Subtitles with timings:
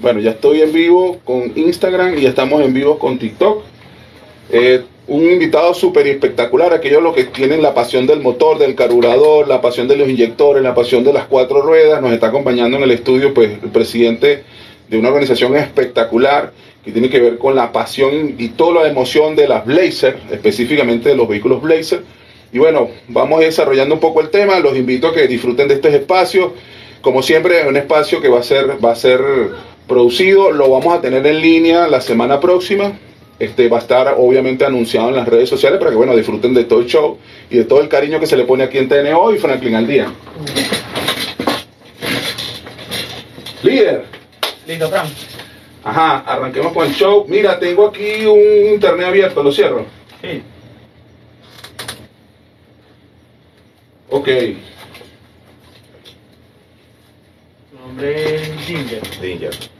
[0.00, 3.62] Bueno, ya estoy en vivo con Instagram y ya estamos en vivo con TikTok.
[4.50, 9.46] Eh, un invitado súper espectacular, aquellos los que tienen la pasión del motor, del carburador,
[9.46, 12.02] la pasión de los inyectores, la pasión de las cuatro ruedas.
[12.02, 14.42] Nos está acompañando en el estudio pues, el presidente
[14.88, 16.52] de una organización espectacular
[16.84, 21.10] que tiene que ver con la pasión y toda la emoción de las Blazer, específicamente
[21.10, 22.02] de los vehículos Blazer.
[22.52, 25.92] Y bueno, vamos desarrollando un poco el tema, los invito a que disfruten de estos
[25.92, 26.52] espacios.
[27.00, 29.20] Como siempre, es un espacio que va a ser, va a ser
[29.86, 32.92] producido, lo vamos a tener en línea la semana próxima.
[33.38, 36.64] Este va a estar obviamente anunciado en las redes sociales para que bueno, disfruten de
[36.64, 37.18] todo el show
[37.50, 39.86] y de todo el cariño que se le pone aquí en TNO y Franklin al
[39.86, 40.12] día.
[43.62, 44.04] Líder.
[44.66, 45.06] Listo, Fran.
[45.82, 47.26] Ajá, arranquemos con el show.
[47.28, 49.84] Mira, tengo aquí un internet abierto, lo cierro.
[50.22, 50.42] Sí.
[54.10, 54.28] Ok.
[57.72, 59.02] Nombre es Ginger.
[59.20, 59.73] Danger.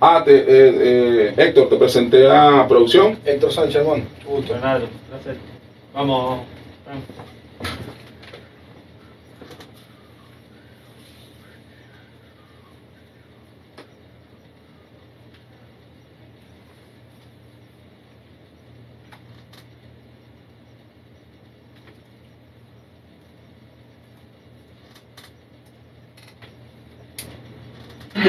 [0.00, 3.18] Ah, te, eh, eh, Héctor, te presenté a producción.
[3.24, 4.04] Héctor Sánchez Mon.
[4.48, 5.36] Leonardo, placer.
[5.94, 6.40] Vamos,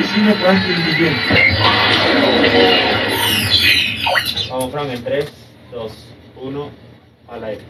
[0.01, 0.63] Fran.
[4.49, 5.25] Vamos, Fran, en 3,
[5.71, 5.91] 2,
[6.41, 6.69] 1,
[7.29, 7.61] al aire.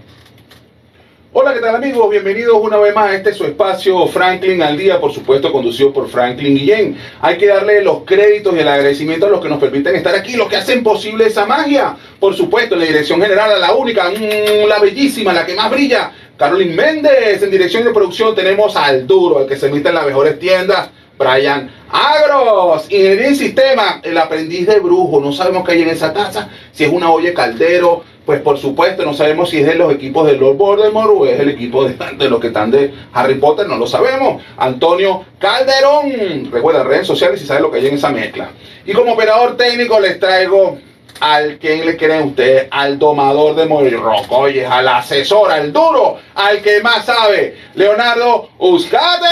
[1.33, 2.09] Hola, ¿qué tal amigos?
[2.09, 6.07] Bienvenidos una vez más a este su espacio Franklin al día, por supuesto conducido por
[6.07, 6.97] Franklin Guillén.
[7.19, 10.37] Hay que darle los créditos y el agradecimiento a los que nos permiten estar aquí,
[10.37, 11.97] los que hacen posible esa magia.
[12.19, 15.69] Por supuesto, en la dirección general a la única, mm, la bellísima, la que más
[15.69, 17.43] brilla, Carolyn Méndez.
[17.43, 20.89] En dirección de producción tenemos al duro, al que se emite en las mejores tiendas,
[21.17, 25.19] Brian Agros, ingeniería y sistema, el aprendiz de brujo.
[25.19, 28.57] No sabemos qué hay en esa taza, si es una olla de caldero, pues por
[28.57, 31.83] supuesto no sabemos si es de los equipos de Lord Voldemort o es el equipo
[31.83, 34.41] de, de los que están de Harry Potter, no lo sabemos.
[34.57, 38.49] Antonio Calderón, recuerda redes sociales y sabe lo que hay en esa mezcla.
[38.85, 40.77] Y como operador técnico les traigo
[41.23, 46.81] al quien le creen ustedes, al domador de Morirrocoyes, al asesor, al duro, al que
[46.81, 49.31] más sabe, Leonardo Uzcategui.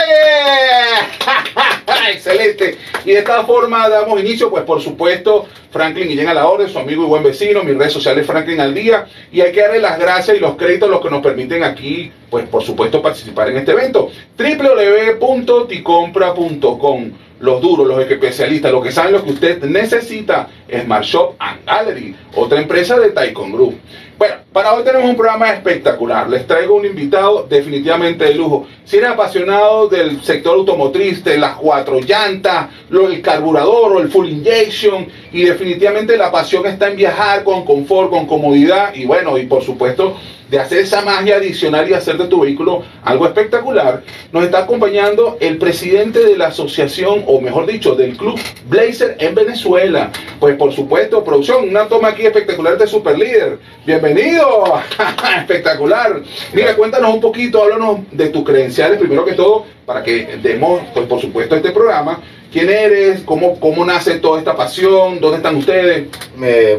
[2.14, 2.78] Excelente.
[3.04, 6.80] Y de esta forma damos inicio, pues por supuesto, Franklin Guillén a la orden, su
[6.80, 9.06] amigo y buen vecino, mis redes sociales Franklin al día.
[9.30, 12.10] Y hay que darle las gracias y los créditos a los que nos permiten aquí,
[12.30, 14.10] pues por supuesto, participar en este evento.
[14.38, 20.48] www.ticompra.com los duros, los especialistas, los que saben lo que usted necesita,
[20.84, 23.78] Smart Shop and Gallery, otra empresa de Taikon Group.
[24.18, 26.30] Bueno, para hoy tenemos un programa espectacular.
[26.30, 28.68] Les traigo un invitado definitivamente de lujo.
[28.86, 34.30] Si eres apasionado del sector automotriz, de las cuatro llantas, el carburador o el full
[34.30, 39.46] injection, y definitivamente la pasión está en viajar con confort, con comodidad, y bueno, y
[39.46, 40.18] por supuesto
[40.52, 44.04] de hacer esa magia adicional y hacer de tu vehículo algo espectacular,
[44.34, 48.38] nos está acompañando el presidente de la asociación, o mejor dicho, del club
[48.68, 50.12] Blazer en Venezuela.
[50.42, 53.60] Pues por supuesto, producción, una toma aquí espectacular de Super Líder.
[53.86, 54.82] Bienvenido,
[55.38, 56.22] espectacular.
[56.54, 61.06] Mira, cuéntanos un poquito, háblanos de tus credenciales, primero que todo, para que demos, pues
[61.06, 62.22] por supuesto, este programa.
[62.50, 63.22] ¿Quién eres?
[63.26, 65.20] ¿Cómo, cómo nace toda esta pasión?
[65.20, 66.08] ¿Dónde están ustedes?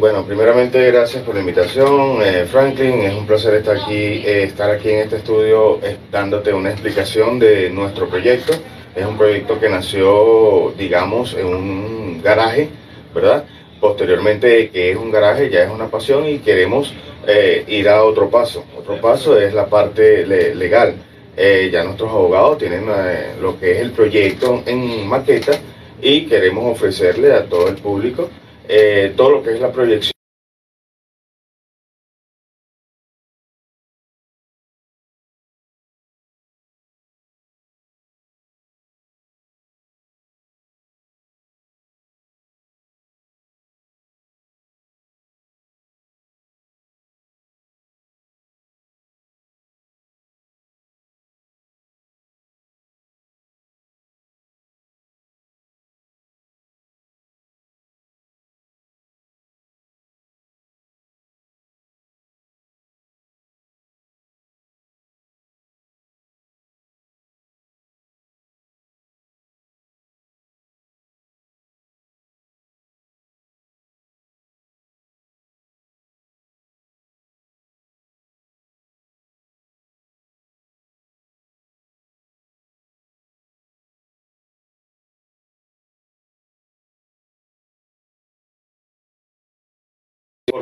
[0.01, 3.03] Bueno, primeramente gracias por la invitación, eh, Franklin.
[3.03, 7.39] Es un placer estar aquí, eh, estar aquí en este estudio eh, dándote una explicación
[7.39, 8.55] de nuestro proyecto.
[8.97, 12.71] Es un proyecto que nació, digamos, en un garaje,
[13.15, 13.45] ¿verdad?
[13.79, 16.95] Posteriormente, que es un garaje, ya es una pasión y queremos
[17.69, 18.65] ir a otro paso.
[18.79, 20.95] Otro paso es la parte le- legal.
[21.37, 25.53] Eh, ya nuestros abogados tienen eh, lo que es el proyecto en maqueta
[26.01, 28.29] y queremos ofrecerle a todo el público
[28.69, 30.12] eh, todo lo que es la proyección.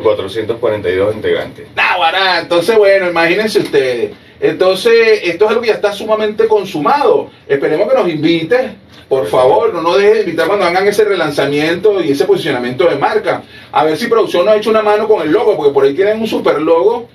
[0.01, 1.67] 442 integrantes.
[1.75, 4.13] Náguara, entonces bueno, imagínense ustedes.
[4.41, 7.31] Entonces, esto es algo que ya está sumamente consumado.
[7.47, 8.71] Esperemos que nos invite,
[9.07, 12.97] por favor, no nos deje de invitar cuando hagan ese relanzamiento y ese posicionamiento de
[12.97, 13.43] marca.
[13.71, 15.95] A ver si producción nos ha hecho una mano con el logo, porque por ahí
[15.95, 17.09] tienen un super logo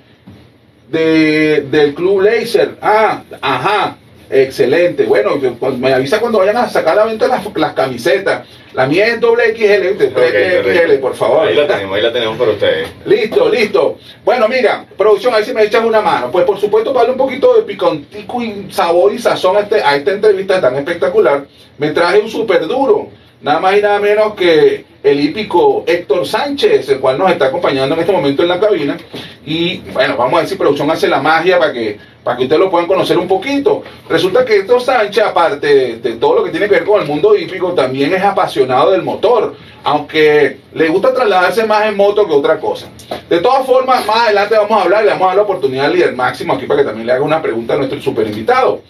[0.88, 2.76] de, del Club Laser.
[2.80, 3.96] Ah, ajá.
[4.30, 5.04] Excelente.
[5.04, 8.46] Bueno, cuando- me avisa cuando vayan a sacar a la venta las, las camisetas.
[8.72, 11.46] La mía es doble XL, XL, por favor.
[11.46, 12.88] Ahí la tenemos, ahí la tenemos para ustedes.
[13.06, 13.98] Listo, listo.
[14.24, 16.30] Bueno, mira, producción, ahí si me echas una mano.
[16.30, 19.82] Pues por supuesto, para darle un poquito de picantico y sabor y sazón a, este-
[19.82, 21.46] a esta entrevista tan espectacular,
[21.78, 23.08] me traje un súper duro.
[23.40, 27.94] Nada más y nada menos que el hípico Héctor Sánchez, el cual nos está acompañando
[27.94, 28.96] en este momento en la cabina.
[29.44, 32.58] Y bueno, vamos a ver si producción hace la magia para que, para que ustedes
[32.58, 33.84] lo puedan conocer un poquito.
[34.08, 37.36] Resulta que Héctor Sánchez, aparte de, todo lo que tiene que ver con el mundo
[37.36, 39.54] hípico, también es apasionado del motor,
[39.84, 42.88] aunque le gusta trasladarse más en moto que otra cosa.
[43.28, 45.92] De todas formas, más adelante vamos a hablar, le vamos a dar la oportunidad al
[45.92, 48.80] líder máximo aquí para que también le haga una pregunta a nuestro super invitado.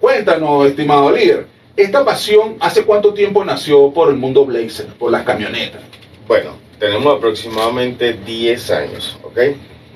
[0.00, 5.24] Cuéntanos, estimado líder, esta pasión, ¿hace cuánto tiempo nació por el mundo Blazer, por las
[5.24, 5.82] camionetas?
[6.26, 9.38] Bueno, tenemos aproximadamente 10 años, ¿ok?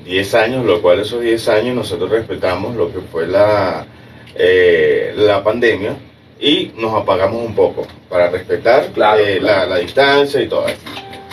[0.04, 3.86] 10 años, lo cual esos 10 años nosotros respetamos lo que fue la,
[4.34, 5.96] eh, la pandemia
[6.38, 9.60] y nos apagamos un poco para respetar Claro, eh, claro.
[9.60, 10.78] La, la distancia y todo eso.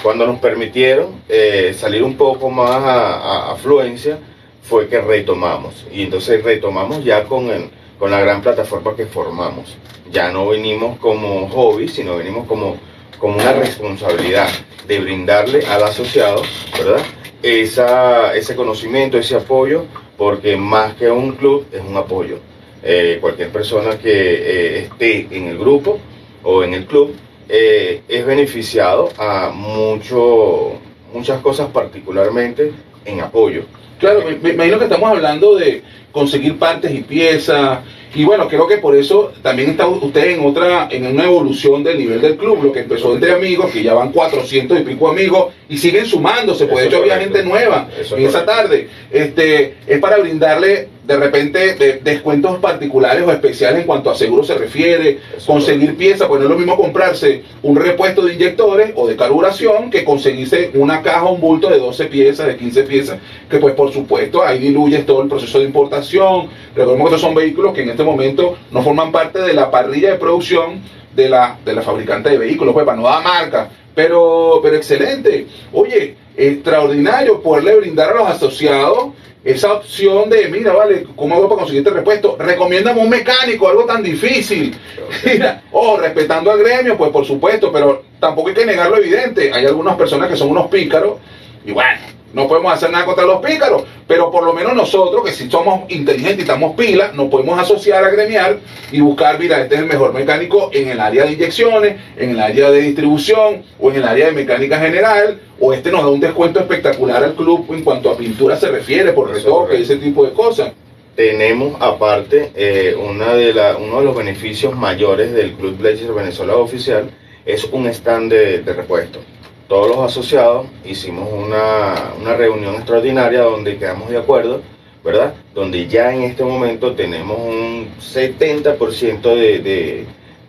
[0.04, 4.18] Cuando nos permitieron eh, salir un poco más a, a afluencia,
[4.62, 5.86] fue que retomamos.
[5.92, 9.78] Y entonces retomamos ya con, el, con la gran plataforma que formamos.
[10.12, 12.78] Ya no venimos como hobby, sino venimos como,
[13.20, 14.50] como una responsabilidad
[14.88, 16.42] de brindarle al asociado,
[16.78, 17.04] ¿verdad?
[17.42, 19.86] Esa, ese conocimiento, ese apoyo,
[20.18, 22.40] porque más que un club es un apoyo.
[22.84, 26.00] Eh, cualquier persona que eh, esté en el grupo
[26.44, 27.14] o en el club
[27.50, 30.74] eh, es beneficiado a mucho,
[31.14, 32.72] muchas cosas, particularmente
[33.06, 33.64] en apoyo.
[34.00, 37.80] Claro, me, me imagino que estamos hablando de conseguir partes y piezas.
[38.16, 41.98] Y bueno, creo que por eso también está usted en otra, en una evolución del
[42.00, 45.54] nivel del club, lo que empezó entre amigos, que ya van 400 y pico amigos
[45.70, 48.62] y siguen sumándose, pues de hecho había gente nueva Eso en esa correcto.
[48.64, 48.90] tarde.
[49.12, 54.44] Este, es para brindarle de repente de- descuentos particulares o especiales en cuanto a seguro
[54.44, 59.08] se refiere, conseguir piezas, pues no es lo mismo comprarse un repuesto de inyectores o
[59.08, 63.20] de carburación que conseguirse una caja, un bulto de 12 piezas, de 15 piezas,
[63.50, 66.48] que pues por supuesto ahí diluyes todo el proceso de importación.
[66.76, 70.12] Recordemos que estos son vehículos que en este momento no forman parte de la parrilla
[70.12, 70.82] de producción
[71.16, 73.70] de la, de la fabricante de vehículos, pues para no dar marca.
[73.96, 75.48] Pero, pero excelente.
[75.74, 79.08] Oye, extraordinario poderle brindar a los asociados
[79.48, 82.36] esa opción de, mira, vale, ¿cómo hago para conseguir este repuesto?
[82.38, 84.76] Recomiéndame un mecánico, algo tan difícil.
[85.26, 89.54] Mira, oh, respetando al gremio, pues por supuesto, pero tampoco hay que negar lo evidente.
[89.54, 91.20] Hay algunas personas que son unos pícaros
[91.66, 91.98] y bueno,
[92.34, 95.90] no podemos hacer nada contra los pícaros, pero por lo menos nosotros, que si somos
[95.90, 98.60] inteligentes y estamos pilas, nos podemos asociar a gremiar
[98.92, 102.40] y buscar, mira, este es el mejor mecánico en el área de inyecciones, en el
[102.40, 106.20] área de distribución o en el área de mecánica general, o este nos da un
[106.20, 110.34] descuento espectacular al club en cuanto a pintura se refiere, por retoque ese tipo de
[110.34, 110.72] cosas.
[111.16, 116.56] Tenemos aparte eh, una de la, uno de los beneficios mayores del Club Blazer Venezuela
[116.58, 117.10] Oficial
[117.44, 119.20] es un stand de, de repuesto.
[119.68, 124.62] Todos los asociados hicimos una, una reunión extraordinaria donde quedamos de acuerdo,
[125.04, 125.34] ¿verdad?
[125.54, 130.06] Donde ya en este momento tenemos un 70% de, de,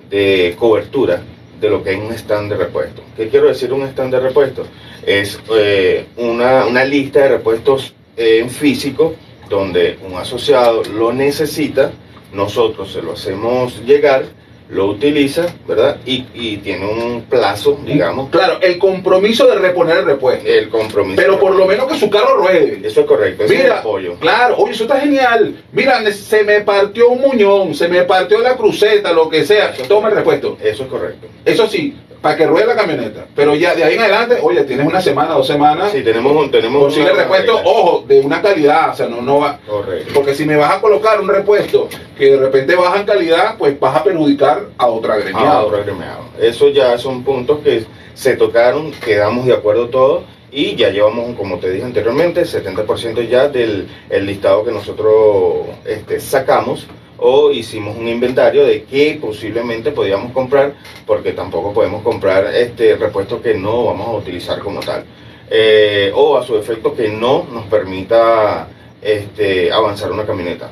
[0.08, 1.20] de cobertura
[1.60, 3.02] de lo que es un stand de repuesto.
[3.16, 4.66] ¿Qué quiero decir un stand de repuesto?
[5.04, 9.14] Es eh, una, una lista de repuestos eh, en físico
[9.48, 11.90] donde un asociado lo necesita,
[12.32, 14.26] nosotros se lo hacemos llegar,
[14.70, 15.96] lo utiliza, ¿verdad?
[16.04, 21.16] Y, y tiene un plazo, digamos, Claro, el compromiso de reponer el repuesto, el compromiso.
[21.16, 22.80] pero por lo menos que su carro ruede.
[22.84, 24.14] Eso es correcto, ese es el Mira, apoyo.
[24.20, 25.62] claro, oye, eso está genial.
[25.72, 29.72] Mira, se me partió un muñón, se me partió la cruceta, lo que sea.
[29.88, 30.58] Toma el repuesto.
[30.62, 31.26] Eso es correcto.
[31.44, 33.26] Eso sí, para que ruede la camioneta.
[33.34, 35.92] Pero ya de ahí en adelante, oye, tienes una semana, dos semanas.
[35.92, 36.50] Sí, tenemos un...
[36.50, 37.70] Tenemos Consigue repuesto, regla.
[37.70, 39.58] ojo, de una calidad, o sea, no, no va.
[39.66, 40.12] Correcto.
[40.14, 43.78] Porque si me vas a colocar un repuesto que de repente baja en calidad, pues
[43.78, 45.62] vas a perjudicar a otra Ah, gremiada.
[45.62, 46.20] otro agremiado.
[46.40, 47.84] Eso ya son puntos que
[48.14, 53.48] se tocaron, quedamos de acuerdo todos y ya llevamos, como te dije anteriormente, 70% ya
[53.48, 56.87] del el listado que nosotros este, sacamos
[57.18, 60.75] o hicimos un inventario de qué posiblemente podíamos comprar,
[61.06, 65.04] porque tampoco podemos comprar este repuesto que no vamos a utilizar como tal.
[65.50, 68.68] Eh, o a su efecto que no nos permita
[69.00, 70.70] este, avanzar una camioneta.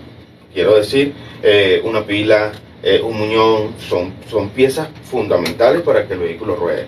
[0.52, 6.20] Quiero decir, eh, una pila, eh, un muñón, son, son piezas fundamentales para que el
[6.20, 6.86] vehículo ruede.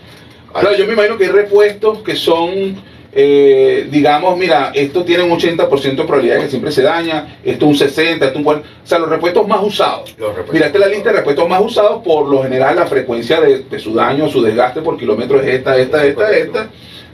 [0.53, 2.77] Claro, yo me imagino que hay repuestos que son
[3.13, 7.67] eh, digamos, mira, esto tiene un 80% de probabilidad de que siempre se daña, esto
[7.67, 10.15] un 60, esto un 40, o sea, los repuestos más usados.
[10.19, 13.41] Repuestos mira, esta es la lista de repuestos más usados, por lo general la frecuencia
[13.41, 16.71] de, de su daño, su desgaste por kilómetro es esta, esta, esta, esta.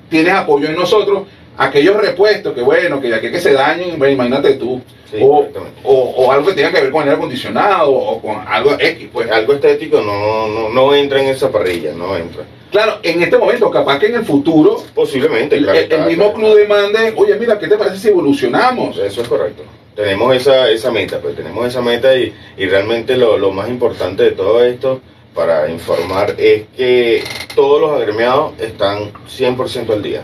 [0.08, 1.22] Tienes apoyo en nosotros.
[1.56, 4.80] Aquellos repuestos que bueno, que ya que, que se dañen, bueno, imagínate tú.
[5.08, 5.46] Sí, o,
[5.84, 9.08] o, o algo que tenga que ver con el aire acondicionado o con algo X,
[9.12, 9.30] pues.
[9.30, 12.42] Algo estético no, no, no entra en esa parrilla, no entra.
[12.75, 16.07] Claro, en este momento, capaz que en el futuro Posiblemente, el, claro, el- el claro,
[16.11, 18.99] mismo club demande, oye, mira, ¿qué te parece si evolucionamos?
[18.99, 19.62] Eso es correcto.
[19.95, 24.25] Tenemos esa, esa meta, pues tenemos esa meta y, y realmente lo, lo más importante
[24.25, 25.00] de todo esto
[25.37, 27.23] para informar es que
[27.54, 30.23] todos los agremiados están 100% al día.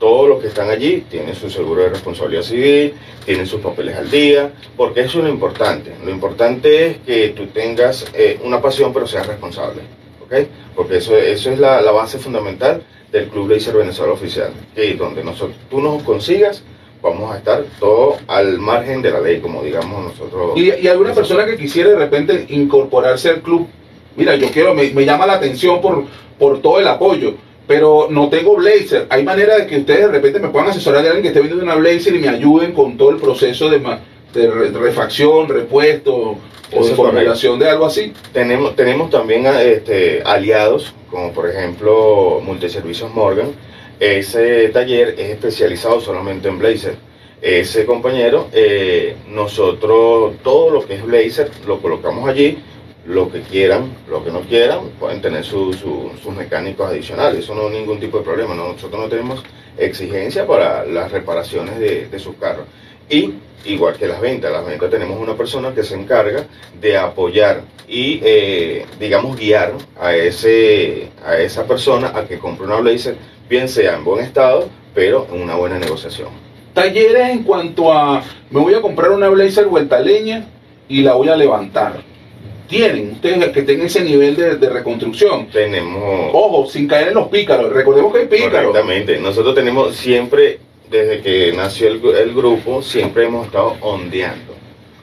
[0.00, 4.10] Todos los que están allí tienen su seguro de responsabilidad civil, tienen sus papeles al
[4.10, 5.92] día, porque eso es lo importante.
[6.04, 9.82] Lo importante es que tú tengas eh, una pasión pero seas responsable,
[10.24, 10.34] ¿ok?
[10.74, 15.22] Porque eso, eso es la, la base fundamental del Club Laser Venezuela Oficial, que donde
[15.22, 16.62] nosotros, tú nos consigas,
[17.02, 20.52] vamos a estar todo al margen de la ley, como digamos nosotros.
[20.56, 23.68] Y, y alguna persona que quisiera de repente incorporarse al club,
[24.16, 26.04] mira, yo quiero, me, me llama la atención por,
[26.38, 27.34] por todo el apoyo,
[27.66, 29.06] pero no tengo Blazer.
[29.10, 31.64] Hay manera de que ustedes de repente me puedan asesorar de alguien que esté vendiendo
[31.64, 33.80] una Blazer y me ayuden con todo el proceso de,
[34.34, 36.36] de refacción, repuesto o
[36.86, 38.12] de formulación de algo así.
[38.32, 43.52] Tenemos, tenemos también este, aliados, como por ejemplo Multiservicios Morgan.
[44.00, 46.96] Ese taller es especializado solamente en Blazer.
[47.40, 52.58] Ese compañero, eh, nosotros todo lo que es Blazer lo colocamos allí.
[53.06, 57.44] Lo que quieran, lo que no quieran, pueden tener su- su- sus mecánicos adicionales.
[57.44, 58.54] Eso no es ningún tipo de problema.
[58.54, 58.72] ¿no?
[58.72, 59.42] Nosotros no tenemos
[59.76, 62.64] exigencia para las reparaciones de, de sus carros.
[63.08, 63.34] Y
[63.64, 66.44] igual que las ventas, las ventas tenemos una persona que se encarga
[66.80, 72.76] de apoyar y, eh, digamos, guiar a, ese, a esa persona a que compre una
[72.76, 73.16] Blazer,
[73.48, 76.28] bien sea en buen estado, pero en una buena negociación.
[76.72, 80.46] Talleres en cuanto a, me voy a comprar una Blazer vuelta leña
[80.88, 82.02] y la voy a levantar.
[82.66, 85.46] Tienen ustedes que tengan ese nivel de, de reconstrucción.
[85.48, 86.30] Tenemos...
[86.32, 87.70] Ojo, sin caer en los pícaros.
[87.72, 88.72] Recordemos que hay pícaros.
[88.72, 89.18] Correctamente.
[89.20, 90.58] Nosotros tenemos siempre,
[90.94, 94.54] desde que nació el, gru- el grupo, siempre hemos estado ondeando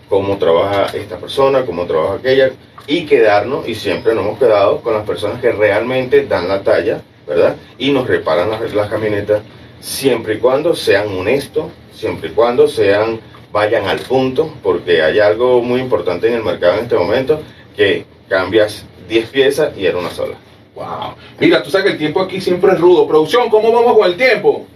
[0.08, 2.52] cómo trabaja esta persona, cómo trabaja aquella,
[2.88, 7.02] y quedarnos, y siempre nos hemos quedado con las personas que realmente dan la talla,
[7.28, 7.58] ¿verdad?
[7.78, 9.42] Y nos reparan las, las camionetas,
[9.82, 13.20] siempre y cuando sean honestos, siempre y cuando sean,
[13.52, 17.42] vayan al punto, porque hay algo muy importante en el mercado en este momento,
[17.76, 20.36] que cambias 10 piezas y era una sola.
[20.74, 21.16] Wow.
[21.38, 23.06] Mira, tú sabes que el tiempo aquí siempre es rudo.
[23.06, 24.68] Producción, ¿cómo vamos con el tiempo?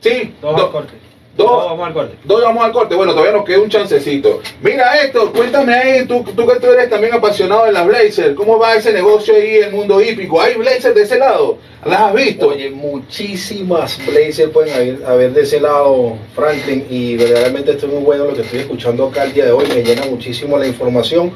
[0.00, 0.92] Sí, Dos do- al corte.
[1.36, 1.64] dos.
[1.66, 2.16] vamos al corte.
[2.24, 2.94] dos vamos al corte.
[2.94, 4.40] Bueno, todavía nos queda un chancecito.
[4.60, 8.58] Mira, Héctor, cuéntame ahí, tú, tú que tú eres también apasionado de las Blazer, ¿cómo
[8.58, 10.40] va ese negocio ahí en el mundo hípico?
[10.40, 11.58] ¿Hay Blazer de ese lado?
[11.84, 12.48] ¿Las has visto?
[12.48, 18.02] Oye, muchísimas Blazer pueden haber, haber de ese lado, Franklin, y verdaderamente esto es muy
[18.02, 21.32] bueno lo que estoy escuchando acá el día de hoy, me llena muchísimo la información,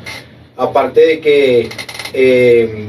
[0.57, 1.69] aparte de que
[2.13, 2.87] eh,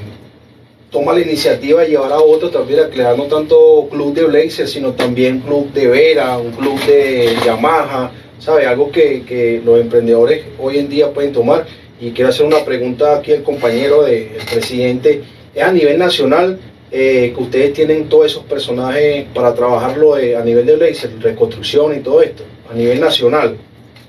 [0.93, 4.67] toma la iniciativa de llevar a otros también a crear no tanto club de Blazer,
[4.67, 8.67] sino también club de Vera, un club de Yamaha, ¿sabe?
[8.67, 11.65] Algo que, que los emprendedores hoy en día pueden tomar.
[11.99, 15.23] Y quiero hacer una pregunta aquí al compañero del presidente,
[15.55, 16.59] es a nivel nacional
[16.91, 22.01] eh, que ustedes tienen todos esos personajes para trabajarlo a nivel de Blazer, reconstrucción y
[22.01, 23.57] todo esto, a nivel nacional.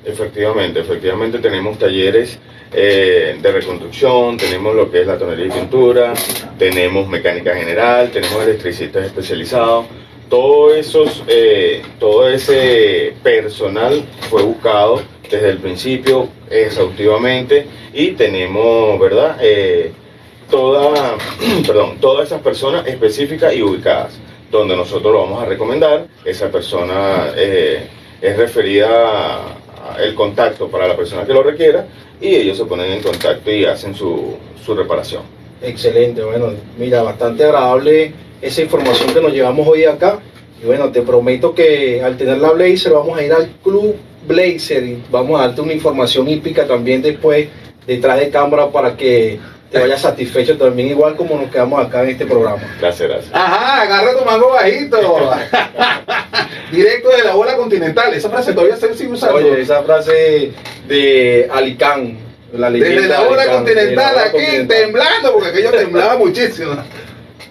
[0.05, 2.38] Efectivamente, efectivamente tenemos talleres
[2.76, 6.12] eh, de reconstrucción, tenemos lo que es la tonería y pintura,
[6.59, 9.87] tenemos mecánica general, tenemos electricistas especializados.
[10.28, 19.37] Todo, esos, eh, todo ese personal fue buscado desde el principio exhaustivamente y tenemos, ¿verdad?
[19.40, 19.93] Eh,
[20.50, 21.16] toda,
[21.66, 24.19] perdón, todas esas personas específicas y ubicadas,
[24.50, 29.64] donde nosotros lo vamos a recomendar, esa persona es referida a
[29.99, 31.87] el contacto para la persona que lo requiera
[32.21, 35.23] y ellos se ponen en contacto y hacen su, su reparación.
[35.62, 40.21] Excelente, bueno, mira, bastante agradable esa información que nos llevamos hoy acá.
[40.62, 44.85] Y bueno, te prometo que al tener la Blazer vamos a ir al Club Blazer
[44.85, 47.49] y vamos a darte una información hípica también después
[47.87, 49.38] detrás de cámara para que
[49.71, 52.62] te vayas satisfecho también igual como nos quedamos acá en este programa.
[52.80, 53.35] Gracias, gracias.
[53.35, 54.97] Ajá, agarra tu mango bajito.
[56.71, 58.14] Directo de la bola continental.
[58.14, 59.37] Esa frase todavía se sigue usando.
[59.37, 60.52] Oye, esa frase
[60.87, 62.18] de Alicán,
[62.52, 64.78] la Desde la bola Alicán, de la continental bola aquí continental.
[64.78, 66.76] temblando, porque aquello temblaba muchísimo.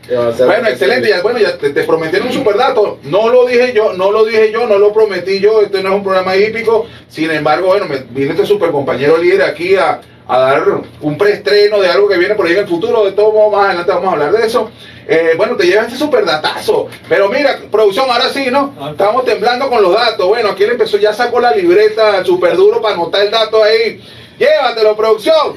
[0.08, 1.10] Bueno, excelente.
[1.10, 3.00] Ya, bueno, ya te, te prometieron un super dato.
[3.04, 5.62] No lo dije yo, no lo dije yo, no lo prometí yo.
[5.62, 6.88] Este no es un programa hípico.
[7.08, 10.64] Sin embargo, bueno, me, vino este super compañero líder aquí a, a dar
[11.02, 13.06] un preestreno de algo que viene por ahí en el futuro.
[13.06, 14.72] De todo modo, más adelante vamos a hablar de eso.
[15.08, 16.88] Eh, bueno, te lleva este super datazo.
[17.10, 18.74] Pero mira, producción, ahora sí, ¿no?
[18.92, 20.28] Estamos temblando con los datos.
[20.28, 24.02] Bueno, aquí él empezó, ya sacó la libreta súper duro para anotar el dato ahí.
[24.40, 25.56] Llévatelo, producción.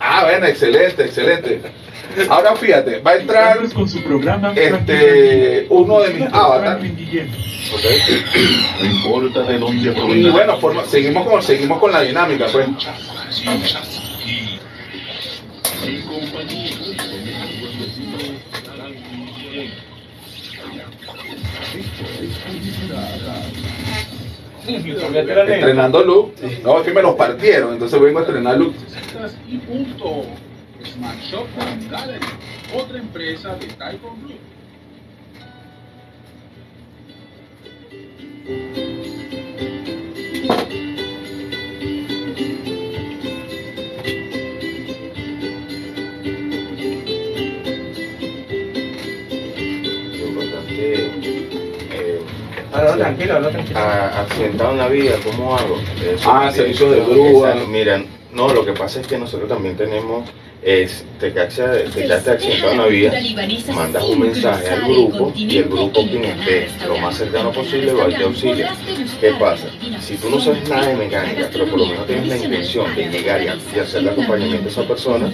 [0.00, 1.60] Ah, bueno, excelente, excelente.
[2.28, 6.92] Ahora fíjate, va a entrar con su programa este, uno de mis avatares.
[8.80, 12.66] No importa de dónde Y bueno, forma- seguimos, con, seguimos con la dinámica, pues.
[15.86, 16.70] En compañía
[24.66, 26.34] Estrenando look.
[26.62, 28.74] No, es que me los partieron, entonces vengo a estrenar look.
[29.48, 30.24] y punto.
[30.84, 31.46] Smart Shop
[31.90, 32.26] Gallery,
[32.74, 34.40] otra empresa de Taikon Group.
[50.70, 52.20] Eh,
[52.72, 53.78] Habla tranquilo, habla tranquilo.
[53.78, 55.76] a- accidentado en la vida, ¿cómo hago?
[56.04, 57.54] Eso Ah, servicios de grúa.
[57.68, 60.28] Mira, no, lo que pasa es que nosotros también tenemos,
[60.68, 61.62] es, te quedaste,
[61.94, 63.12] te quedaste accidentado en la vida,
[63.72, 68.10] mandas un mensaje al grupo y el grupo quien esté lo más cercano posible va
[68.10, 68.74] y te auxilia.
[69.18, 69.66] ¿Qué pasa?
[70.00, 73.08] Si tú no sabes nada de mecánica, pero por lo menos tienes la intención de
[73.08, 75.32] llegar y, a- y hacer el acompañamiento a esa persona,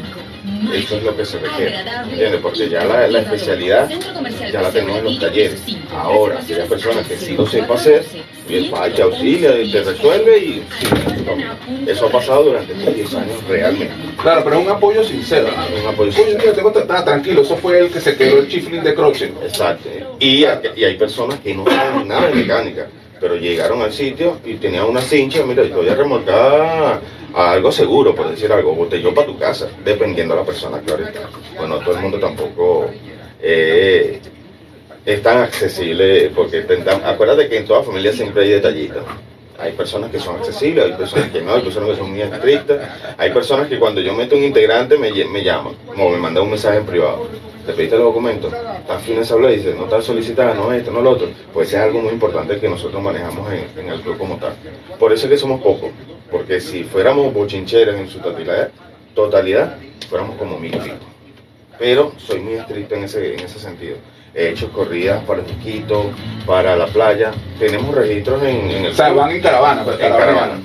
[0.72, 2.40] eso es lo que se requiere, ¿entiendes?
[2.40, 3.90] Porque ya la, la especialidad
[4.52, 5.60] ya la tenemos en los talleres.
[5.92, 8.04] Ahora, aquella persona que sí lo sepa hacer,
[8.48, 10.62] y el padre te auxilia y te resuelve y
[11.86, 13.94] eso ha pasado durante estos 10 años realmente.
[14.22, 15.48] Claro, pero es un apoyo sincero.
[15.82, 18.94] Un apoyo Oye, tío, tengo tranquilo, eso fue el que se quedó el chiflín de
[18.94, 19.32] croche.
[19.42, 19.88] Exacto.
[20.20, 22.86] Y, hay- y hay personas que no saben nada de mecánica,
[23.20, 27.00] pero llegaron al sitio y tenían una cincha, mira, yo voy a remolcar
[27.34, 31.04] a algo seguro, por decir algo, botellón para tu casa, dependiendo de la persona, claro
[31.04, 31.28] está.
[31.58, 32.88] Bueno, todo el mundo tampoco
[33.40, 34.20] eh,
[35.04, 36.64] es tan accesible, porque
[37.04, 39.02] acuérdate que en toda familia siempre hay detallitos.
[39.58, 42.88] Hay personas que son accesibles, hay personas que no, hay personas que son muy estrictas,
[43.16, 46.50] hay personas que cuando yo meto un integrante me, me llaman, o me mandan un
[46.50, 47.28] mensaje en privado.
[47.64, 48.52] ¿Te pediste los documentos?
[48.52, 51.28] ¿Estás fino esa dice no estás solicitada, no esto, no lo otro.
[51.52, 54.52] Pues es algo muy importante que nosotros manejamos en, en el club como tal.
[54.98, 55.90] Por eso es que somos pocos,
[56.30, 58.70] porque si fuéramos bochincheros en su totalidad,
[59.14, 59.78] totalidad
[60.10, 60.92] fuéramos como mil y.
[61.78, 63.96] Pero soy muy estricto en ese, en ese sentido.
[64.35, 66.11] He hecho corridas para el Chiquito,
[66.44, 67.33] para la playa.
[67.59, 70.61] Tenemos registros en, en el O sea, van en caravana, pues, En caravana.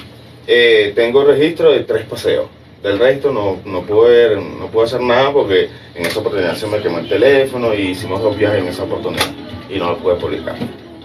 [0.47, 2.47] Eh, tengo registro de tres paseos.
[2.81, 6.79] Del resto no, no, pude, no pude hacer nada porque en esa oportunidad se me
[6.79, 9.25] quemó el teléfono y hicimos dos viajes en esa oportunidad
[9.69, 10.55] y no lo pude publicar.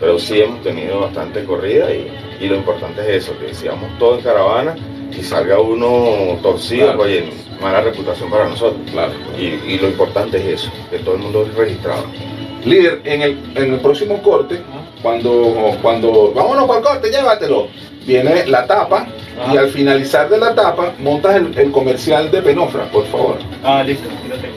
[0.01, 3.91] Pero sí hemos tenido bastante corrida y, y lo importante es eso, que si vamos
[3.99, 4.77] todos en caravana
[5.11, 7.03] y salga uno torcido, Claro.
[7.03, 7.25] oye,
[7.61, 8.81] mala reputación para nosotros.
[8.91, 9.13] Claro.
[9.39, 12.05] Y, y lo importante es eso, que todo el mundo es registrado.
[12.65, 14.61] Líder, en el, en el próximo corte,
[15.03, 17.69] cuando, cuando, vámonos para el corte, llévatelo,
[18.07, 19.07] viene la tapa
[19.53, 23.39] y al finalizar de la tapa montas el, el comercial de Penofra, por favor.
[23.63, 24.55] Ah, listo, lo tengo.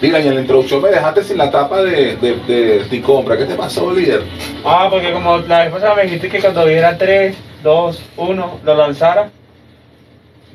[0.00, 3.36] Diga, y en la introducción me dejaste sin la tapa de, de, de Ticombra.
[3.36, 4.22] ¿Qué te pasó, líder?
[4.64, 8.74] Ah, porque como la vez pasada me dijiste que cuando diera 3, 2, 1, lo
[8.74, 9.30] lanzara.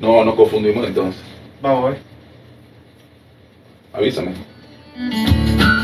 [0.00, 1.22] No, nos confundimos entonces.
[1.62, 2.15] Vamos a ver.
[3.96, 4.32] Avísame.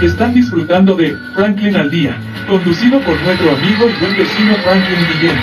[0.03, 2.16] Están disfrutando de Franklin al Día,
[2.48, 5.40] conducido por nuestro amigo y buen vecino Franklin Guillén.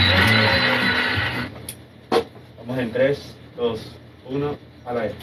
[2.59, 3.19] Vamos en 3,
[3.57, 3.79] 2,
[4.29, 5.13] 1, a la vez.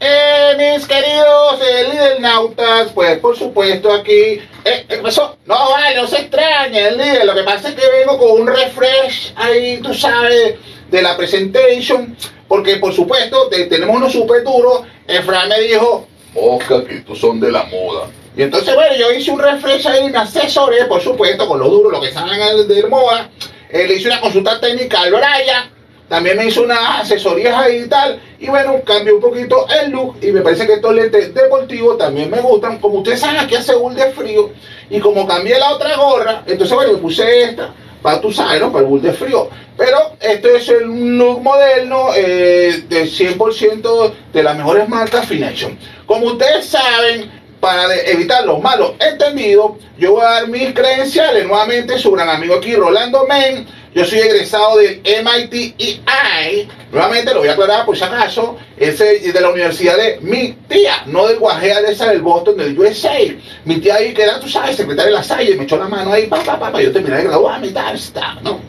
[0.00, 4.40] Eh, mis queridos eh, líder nautas, pues por supuesto aquí.
[4.64, 5.36] Eh, ¿Qué pasó?
[5.46, 7.24] No, vale, no se extraña el líder.
[7.24, 10.54] Lo que pasa es que vengo con un refresh ahí, tú sabes,
[10.90, 12.14] de la presentation.
[12.46, 14.82] Porque por supuesto te- tenemos unos super duros.
[15.06, 18.08] Efraín me dijo, Oscar, que estos son de la moda.
[18.36, 21.90] Y entonces, bueno, yo hice un refresh ahí, me asesoré, por supuesto, con lo duro,
[21.90, 22.38] lo que saben
[22.68, 23.30] de moda.
[23.70, 25.70] Eh, le hice una consulta técnica al Brian.
[26.08, 28.20] También me hizo unas asesorías ahí y tal.
[28.38, 30.16] Y bueno, cambió un poquito el look.
[30.22, 32.78] Y me parece que estos lentes deportivos también me gustan.
[32.78, 34.50] Como ustedes saben, aquí hace bull de frío.
[34.88, 37.74] Y como cambié la otra gorra, entonces bueno, me puse esta.
[38.00, 38.72] Para tú sabes, ¿no?
[38.72, 39.50] Para el bull de frío.
[39.76, 45.76] Pero este es el look moderno eh, de 100% de las mejores marcas Fination.
[46.08, 51.98] Como ustedes saben, para evitar los malos entendidos, yo voy a dar mis credenciales nuevamente.
[51.98, 53.66] Su gran amigo aquí, Rolando Men.
[53.94, 56.66] Yo soy egresado del MIT EI.
[56.90, 58.56] Nuevamente lo voy a aclarar por si acaso.
[58.78, 62.78] Es de la universidad de mi tía, no del Guajea de esa del Boston, del
[62.78, 63.18] USA.
[63.66, 66.26] Mi tía ahí que tú sabes, secretaria de la Salle, me echó la mano ahí,
[66.26, 68.60] pa, pa, pa, yo terminé de graduarme y tal, está, ¿no?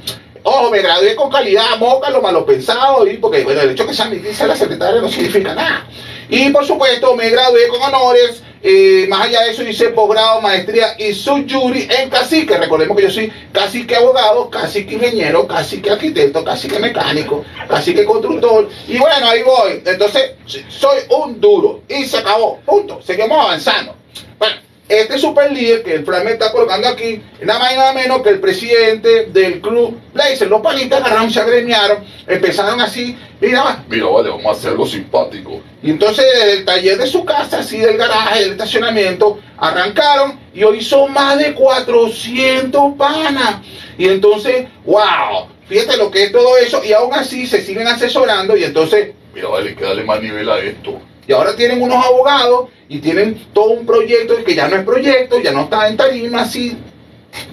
[0.44, 3.94] Ojo, me gradué con calidad, moca, lo malo pensado, y porque, bueno, el hecho que
[3.94, 5.86] sea mi tía la secretaria no significa nada.
[6.30, 8.44] Y por supuesto, me gradué con honores.
[8.62, 12.58] eh, más allá de eso, hice posgrado, maestría y subjury en cacique.
[12.58, 18.70] Recordemos que yo soy cacique abogado, cacique ingeniero, cacique arquitecto, cacique mecánico, cacique constructor.
[18.88, 19.82] Y bueno, ahí voy.
[19.86, 20.34] Entonces,
[20.68, 21.84] soy un duro.
[21.88, 22.60] Y se acabó.
[22.66, 23.02] Punto.
[23.02, 23.96] Seguimos avanzando.
[24.38, 24.56] Bueno,
[24.90, 28.30] este super líder que el me está colocando aquí, nada más y nada menos que
[28.30, 30.48] el presidente del club Blazer.
[30.48, 34.88] Los panitas agarraron, se agremiaron, empezaron así, mira, va, mira, vale, vamos a hacer algo
[34.88, 35.62] simpático.
[35.84, 40.64] Y entonces desde el taller de su casa, así del garaje, del estacionamiento, arrancaron y
[40.64, 43.58] hoy son más de 400 panas.
[43.96, 48.58] Y entonces, wow, fíjate lo que es todo eso y aún así se siguen asesorando
[48.58, 51.00] y entonces, mira, vale, que darle más nivel a esto.
[51.30, 55.40] Y ahora tienen unos abogados y tienen todo un proyecto que ya no es proyecto,
[55.40, 56.76] ya no está en tarima así,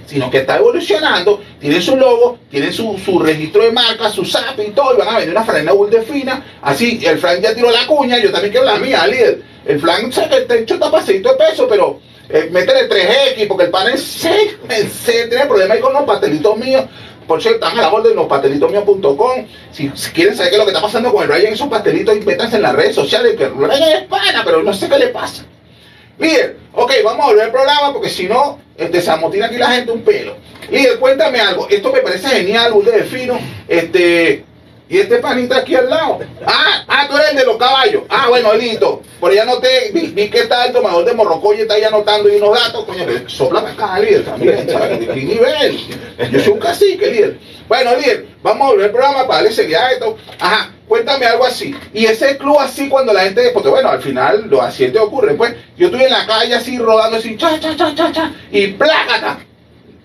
[0.06, 4.60] sino que está evolucionando, tienen su logo, tienen su, su registro de marca, su SAP
[4.66, 7.70] y todo, y van a vender una franela de fina, así, el Frank ya tiró
[7.70, 9.42] la cuña, yo también quiero la mía, líder.
[9.66, 10.10] El Frank,
[10.48, 14.90] techo está pasadito de peso, pero eh, métele 3X, porque el pan es 6, en
[14.90, 16.86] serio, tiene problemas ahí con los pastelitos míos.
[17.26, 19.46] Por cierto, están a la orden de los pastelitosmíos.com.
[19.72, 22.16] Si, si quieren saber qué es lo que está pasando con el Ryan, esos pastelitos,
[22.16, 24.98] y métanse en las redes sociales, que el Ryan es pana, pero no sé qué
[24.98, 25.44] le pasa.
[26.18, 29.72] Líder, ok, vamos a volver al programa porque si no, este, se amotina aquí la
[29.72, 30.36] gente un pelo.
[30.70, 31.68] Líder, cuéntame algo.
[31.68, 33.38] Esto me parece genial, un de fino.
[33.68, 34.45] Este,
[34.88, 36.20] y este panita aquí al lado.
[36.46, 38.04] Ah, ah, tú eres el de los caballos.
[38.08, 39.02] Ah, bueno, listo.
[39.18, 42.36] Por allá anoté, vi, vi que está el tomador de morrocoy, está ahí anotando y
[42.36, 42.84] unos datos.
[42.84, 45.00] Coño, sopla para acá, líder, también, ¿sabes?
[45.00, 45.78] ¿De qué nivel?
[46.30, 47.38] Yo soy un cacique, líder.
[47.68, 50.16] Bueno, líder, vamos a volver al programa para darle seriedad a esto.
[50.38, 51.74] Ajá, cuéntame algo así.
[51.92, 55.54] Y ese club así cuando la gente, porque bueno, al final los accidentes ocurren, pues.
[55.76, 59.38] Yo estoy en la calle así rodando así, cha, cha, cha, cha, cha, y plácata.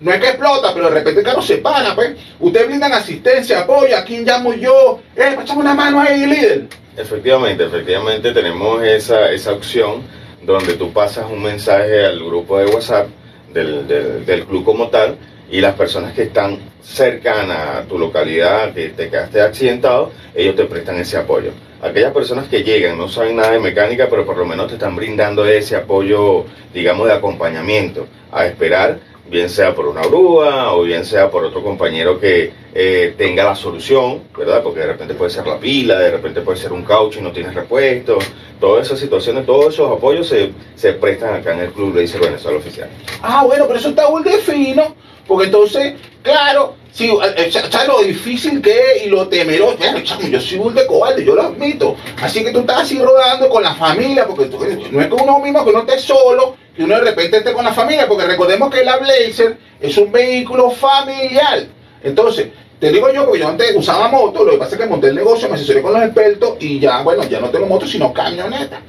[0.02, 2.16] No es que explota, pero de repente el carro se para, pues.
[2.40, 5.00] Ustedes brindan asistencia, apoyo, ¿a quién llamo yo?
[5.14, 6.66] Eh, echame una mano ahí, líder.
[6.96, 10.02] Efectivamente, efectivamente tenemos esa, esa opción
[10.42, 13.06] donde tú pasas un mensaje al grupo de WhatsApp
[13.54, 15.16] del, del, del club como tal
[15.48, 20.64] y las personas que están cercanas a tu localidad, que te quedaste accidentado, ellos te
[20.64, 21.52] prestan ese apoyo.
[21.80, 24.96] Aquellas personas que llegan, no saben nada de mecánica, pero por lo menos te están
[24.96, 28.98] brindando ese apoyo, digamos, de acompañamiento, a esperar,
[29.30, 33.54] bien sea por una grúa o bien sea por otro compañero que eh, tenga la
[33.54, 34.62] solución, ¿verdad?
[34.62, 37.32] Porque de repente puede ser la pila, de repente puede ser un caucho y no
[37.32, 38.18] tienes repuesto.
[38.62, 42.58] Todas esas situaciones, todos esos apoyos se, se prestan acá en el Club Blazer Venezuela
[42.58, 42.88] Oficial.
[43.20, 44.94] Ah, bueno, pero eso está muy fino,
[45.26, 50.28] porque entonces, claro, si, eh, cha, lo difícil que es y lo temeroso, bueno, chamo,
[50.28, 51.96] yo soy un de cobarde, yo lo admito.
[52.22, 54.58] Así que tú estás así rodando con la familia, porque tú-
[54.92, 57.64] no es que uno mismo, que uno esté solo, que uno de repente esté con
[57.64, 61.64] la familia, porque recordemos que la Blazer es un vehículo familiar.
[62.04, 62.46] Entonces,
[62.82, 65.14] te digo yo, porque yo antes usaba moto, lo que pasa es que monté el
[65.14, 68.80] negocio, me asesoré con los expertos y ya, bueno, ya no tengo moto, sino camioneta.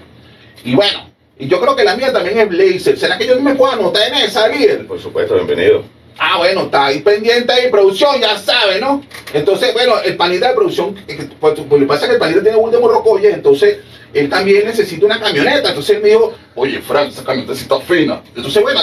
[0.63, 2.97] Y bueno, y yo creo que la mía también es Blazer.
[2.97, 4.87] ¿Será que yo me puedo anotar en esa, líder?
[4.87, 5.83] Por supuesto, bienvenido.
[6.17, 9.03] Ah, bueno, está ahí pendiente ahí, producción, ya sabe, ¿no?
[9.31, 10.95] Entonces, bueno, el panita de producción,
[11.39, 13.77] pues, pues, lo que pasa es que el panita tiene un de morrocoye, entonces
[14.11, 15.69] él también necesita una camioneta.
[15.69, 18.23] Entonces él me dijo, oye, Frank, esa camioneta está fina.
[18.35, 18.79] Entonces, bueno,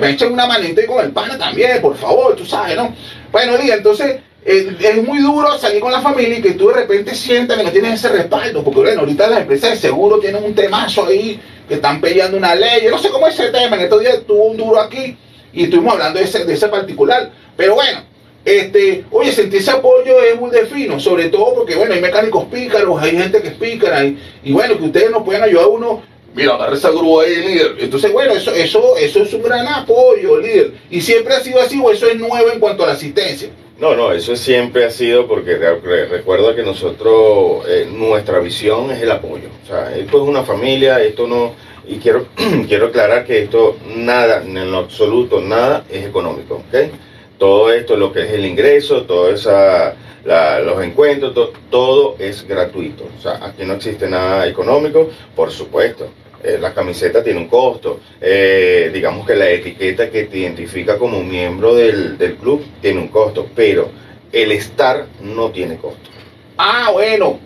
[0.00, 2.94] me echan una manita con el pana también, por favor, tú sabes, ¿no?
[3.30, 6.74] Bueno, diga, entonces eh, es muy duro salir con la familia y que tú de
[6.74, 10.42] repente sientas que no tienes ese respaldo, porque bueno, ahorita las empresas de seguro tienen
[10.42, 13.76] un temazo ahí, que están peleando una ley, yo no sé cómo es ese tema,
[13.76, 15.18] en estos días tuvo un duro aquí
[15.52, 18.00] y estuvimos hablando de ese, de ese particular, pero bueno,
[18.42, 22.46] este, oye, sentir ese apoyo es muy de fino, sobre todo porque, bueno, hay mecánicos
[22.46, 25.68] pícaros, hay gente que es pícara, y, y bueno, que ustedes nos pueden ayudar a
[25.68, 26.02] uno,
[26.34, 27.76] mira, agarra esa grúa ahí, líder.
[27.80, 30.72] Entonces, bueno, eso, eso, eso es un gran apoyo, líder.
[30.88, 33.50] Y siempre ha sido así, o eso es nuevo en cuanto a la asistencia.
[33.78, 38.90] No, no, eso siempre ha sido porque re- re- recuerda que nosotros, eh, nuestra visión
[38.90, 39.48] es el apoyo.
[39.62, 41.54] O sea, esto es una familia, esto no,
[41.86, 42.26] y quiero,
[42.66, 46.90] quiero aclarar que esto nada, en lo absoluto, nada es económico, ¿ok?
[47.38, 52.46] Todo esto, lo que es el ingreso, todo esa, la- los encuentros, to- todo es
[52.48, 53.04] gratuito.
[53.16, 56.08] O sea, aquí no existe nada económico, por supuesto.
[56.42, 58.00] Eh, la camiseta tiene un costo.
[58.20, 63.08] eh, digamos que la etiqueta que te identifica como miembro del, del club tiene un
[63.08, 63.90] costo, pero
[64.32, 66.10] el estar no tiene costo.
[66.56, 67.38] Ah, bueno,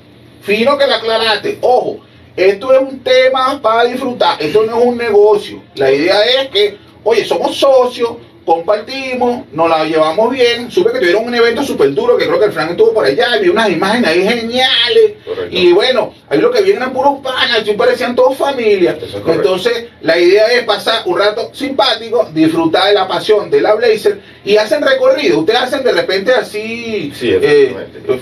[0.43, 1.59] fino que la aclaraste.
[1.61, 2.01] Ojo,
[2.35, 5.63] Esto es un tema para disfrutar, esto no es un negocio.
[5.75, 8.13] La idea es que, oye, somos socios,
[8.45, 10.71] compartimos, nos la llevamos bien.
[10.71, 13.37] Supe que tuvieron un evento súper duro, que creo que el Frank estuvo por allá,
[13.37, 15.13] y vi unas imágenes ahí geniales.
[15.25, 15.49] Correcto.
[15.51, 18.97] Y bueno, ahí lo que vienen eran puros panas, parecían todos familias.
[19.03, 19.15] Es.
[19.15, 24.21] Entonces, la idea es pasar un rato simpático, disfrutar de la pasión de la Blazer
[24.45, 25.41] y hacen recorrido.
[25.41, 27.75] Ustedes hacen de repente así, Sí, eh,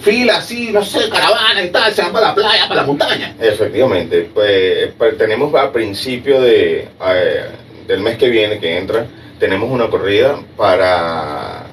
[0.03, 3.35] fila así, no sé, caravana y tal, se van para la playa, para la montaña.
[3.41, 7.45] Efectivamente, pues, pues, tenemos a principio de, eh,
[7.87, 9.07] del mes que viene, que entra,
[9.41, 11.65] tenemos una corrida para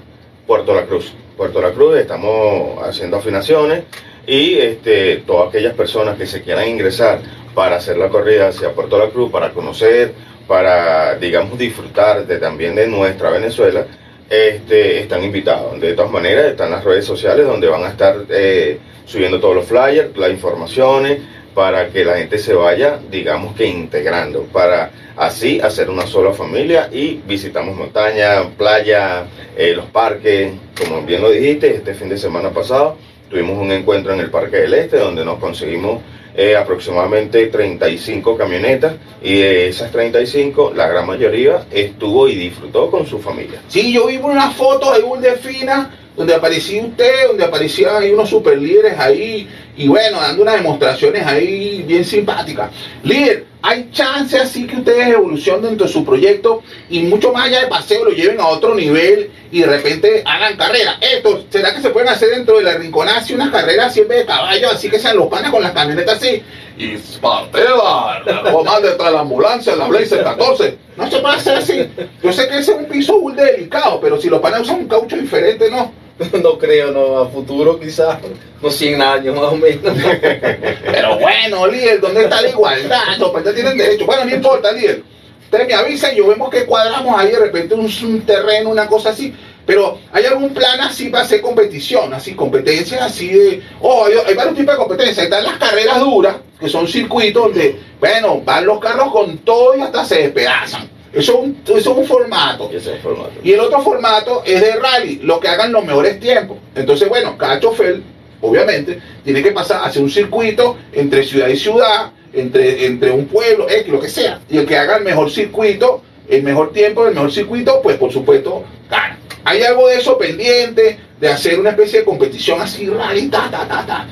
[0.47, 1.13] Puerto La Cruz.
[1.36, 3.84] Puerto La Cruz estamos haciendo afinaciones
[4.25, 7.19] y este, todas aquellas personas que se quieran ingresar
[7.53, 10.13] para hacer la corrida hacia Puerto La Cruz, para conocer,
[10.47, 13.86] para, digamos, disfrutar de, también de nuestra Venezuela,
[14.30, 15.80] este, están invitados.
[15.80, 19.65] De todas maneras, están las redes sociales donde van a estar eh, subiendo todos los
[19.65, 21.19] flyers, las informaciones,
[21.57, 26.87] para que la gente se vaya, digamos que integrando, para así hacer una sola familia
[26.93, 29.25] y visitamos montaña, playa,
[29.57, 32.95] eh, los parques, como bien lo dijiste, este fin de semana pasado
[33.27, 36.03] tuvimos un encuentro en el Parque del Este donde nos conseguimos
[36.35, 38.93] eh, aproximadamente 35 camionetas
[39.23, 43.63] y de esas 35 la gran mayoría estuvo y disfrutó con su familia.
[43.67, 48.57] Sí, yo vi unas fotos de fina donde aparecía usted, donde aparecían ahí unos super
[48.57, 52.71] líderes ahí, y bueno, dando unas demostraciones ahí bien simpáticas.
[53.03, 57.61] Líder, hay chance así que ustedes evolucionen dentro de su proyecto y mucho más allá
[57.61, 60.97] de paseo lo lleven a otro nivel y de repente hagan carrera.
[60.99, 64.69] Esto, ¿será que se pueden hacer dentro de la rinconada unas carreras siempre de caballo,
[64.71, 66.41] así que sean los panas con las camionetas así?
[66.77, 70.77] Y Spartela, o más detrás de la ambulancia, la Blazer 14.
[70.95, 71.89] No se puede hacer así.
[72.23, 74.87] Yo sé que ese es un piso muy delicado, pero si los panas usan un
[74.87, 76.06] caucho diferente, no.
[76.41, 78.17] No creo, no, a futuro quizás,
[78.62, 79.93] unos 100 años más o menos.
[80.86, 83.17] Pero bueno, líder, ¿dónde está la igualdad?
[83.17, 84.06] Los panas tienen derecho.
[84.06, 85.03] Bueno, no importa, líder.
[85.43, 88.88] Ustedes me avisan y yo vemos que cuadramos ahí de repente un, un terreno, una
[88.88, 89.34] cosa así.
[89.65, 92.13] Pero ¿hay algún plan así para hacer competición?
[92.13, 93.62] Así, competencias así de...
[93.82, 95.25] Oh, hay, hay varios tipos de competencias.
[95.25, 99.82] Están las carreras duras, que son circuitos donde, bueno, van los carros con todo y
[99.82, 100.96] hasta se despedazan.
[101.17, 102.69] Eso es un, eso es un formato.
[102.71, 103.32] Y ese es el formato.
[103.43, 106.58] Y el otro formato es de rally, lo que hagan los mejores tiempos.
[106.75, 108.01] Entonces, bueno, cada chofer,
[108.41, 113.67] obviamente, tiene que pasar hacia un circuito entre ciudad y ciudad, entre, entre un pueblo,
[113.69, 114.39] X, lo que sea.
[114.49, 118.12] Y el que haga el mejor circuito, el mejor tiempo del mejor circuito, pues por
[118.12, 119.17] supuesto gana.
[119.43, 123.67] Hay algo de eso pendiente, de hacer una especie de competición así, rally, ta, ta,
[123.67, 124.08] ta, ta.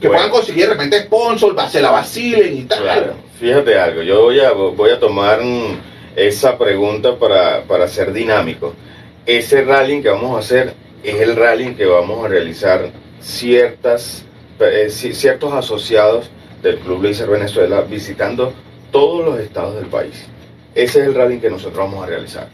[0.00, 0.24] Que Bueno.
[0.24, 2.82] puedan conseguir de repente sponsor, se la vacilen y tal.
[2.82, 8.12] Claro, fíjate algo, yo voy a, voy a tomar mm, esa pregunta para, para ser
[8.12, 8.74] dinámico.
[9.26, 14.24] Ese rally que vamos a hacer es el rally que vamos a realizar ciertas,
[14.60, 16.30] eh, ci- ciertos asociados
[16.62, 18.52] del Club Blazer Venezuela visitando
[18.90, 20.26] todos los estados del país.
[20.74, 22.48] Ese es el rally que nosotros vamos a realizar.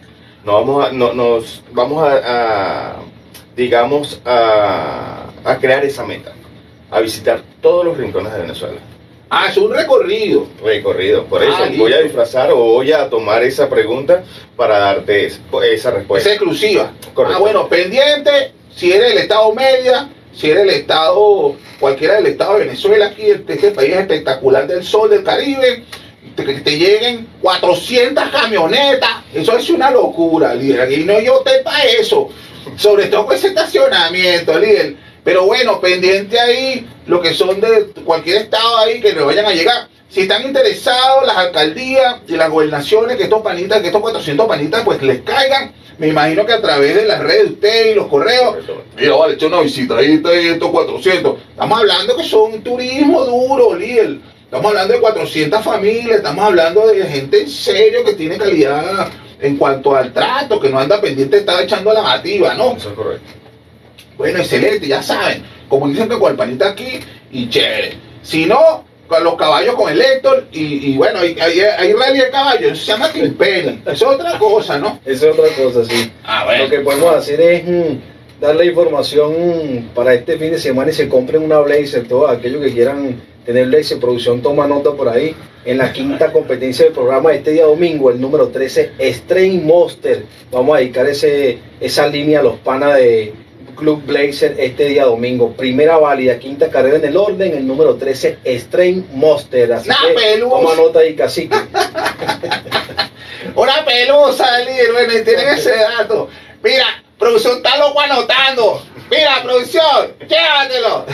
[0.44, 2.96] Vamos a, no- nos vamos a,
[3.56, 6.32] digamos, a, a crear esa meta,
[6.90, 8.78] a visitar todos los rincones de Venezuela
[9.30, 10.46] Ah, es un recorrido.
[10.64, 11.24] recorrido.
[11.26, 11.82] Por Ah, eso listo.
[11.82, 14.24] voy a disfrazar o voy a tomar esa pregunta
[14.56, 16.28] para darte es- esa respuesta.
[16.30, 16.92] Esa exclusiva.
[17.12, 17.36] Correcto.
[17.36, 22.54] Ah, bueno, pendiente, si eres el estado media, si eres el estado, cualquiera del estado
[22.54, 25.84] de Venezuela, aquí, este, este país espectacular del sol, del Caribe,
[26.34, 31.58] te- que te lleguen 400 camionetas, eso es una locura, líder, y no yo te
[31.62, 32.30] para eso,
[32.76, 35.07] sobre todo con ese estacionamiento, líder.
[35.28, 39.52] Pero bueno, pendiente ahí, lo que son de cualquier estado ahí que le vayan a
[39.52, 39.86] llegar.
[40.08, 44.82] Si están interesados las alcaldías y las gobernaciones, que estos panitas, que estos 400 panitas,
[44.86, 45.74] pues les caigan.
[45.98, 48.56] Me imagino que a través de las redes de ustedes y los correos,
[48.96, 51.36] mira, vale, echa una visitadita ahí, estos 400.
[51.50, 54.20] Estamos hablando que son turismo duro, líder.
[54.44, 59.10] Estamos hablando de 400 familias, estamos hablando de gente en serio que tiene calidad
[59.40, 62.76] en cuanto al trato, que no anda pendiente de estar echando la nativa, ¿no?
[62.76, 63.37] Eso es correcto.
[64.18, 65.44] Bueno, excelente, ya saben.
[65.68, 66.98] Como dicen que con el panita aquí
[67.30, 67.92] y chévere.
[68.22, 72.18] Si no, con los caballos con el Héctor y, y bueno, hay, hay, hay rally
[72.18, 73.80] de caballos, eso se llama Timpeni.
[73.86, 75.00] Eso es otra cosa, ¿no?
[75.04, 76.12] Es otra cosa, sí.
[76.24, 80.90] Ah, Lo que podemos hacer es mm, darle información mm, para este fin de semana
[80.90, 82.06] y se compren una Blazer.
[82.08, 85.34] Todos aquellos que quieran tener Blazer, producción toma nota por ahí.
[85.64, 90.24] En la quinta competencia del programa este día domingo, el número 13, Strain Monster.
[90.50, 93.32] Vamos a dedicar ese, esa línea a los panas de
[93.78, 95.52] Club Blazer este día domingo.
[95.52, 99.72] Primera válida, quinta carrera en el orden, el número 13, Strain Monster.
[99.72, 101.56] Así que toma nota ahí, cacique.
[103.54, 106.28] Una pelusa, líder, bueno, tienen ese dato.
[106.62, 108.82] Mira, producción está loco anotando.
[109.10, 111.06] Mira, producción, llévatelo.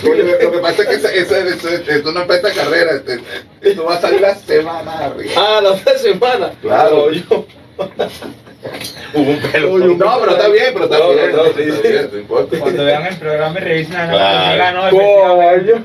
[0.00, 0.08] Sí,
[0.42, 1.18] lo que pasa es que ese-
[1.50, 3.20] ese- esto no empieza carrera, este-
[3.62, 5.32] esto va a salir la semana arriba.
[5.36, 6.52] Ah, la otra semana.
[6.62, 7.10] Claro.
[7.10, 7.46] yo.
[9.14, 9.72] Hubo un pelo.
[9.72, 11.32] Oye, un- No, pero está bien, pero está No, bien.
[11.32, 11.88] no, sí, está sí.
[11.88, 12.58] bien, no importa.
[12.58, 14.86] Cuando vean el programa y revisen a Claro.
[14.88, 15.72] efectivamente.
[15.72, 15.84] Coño.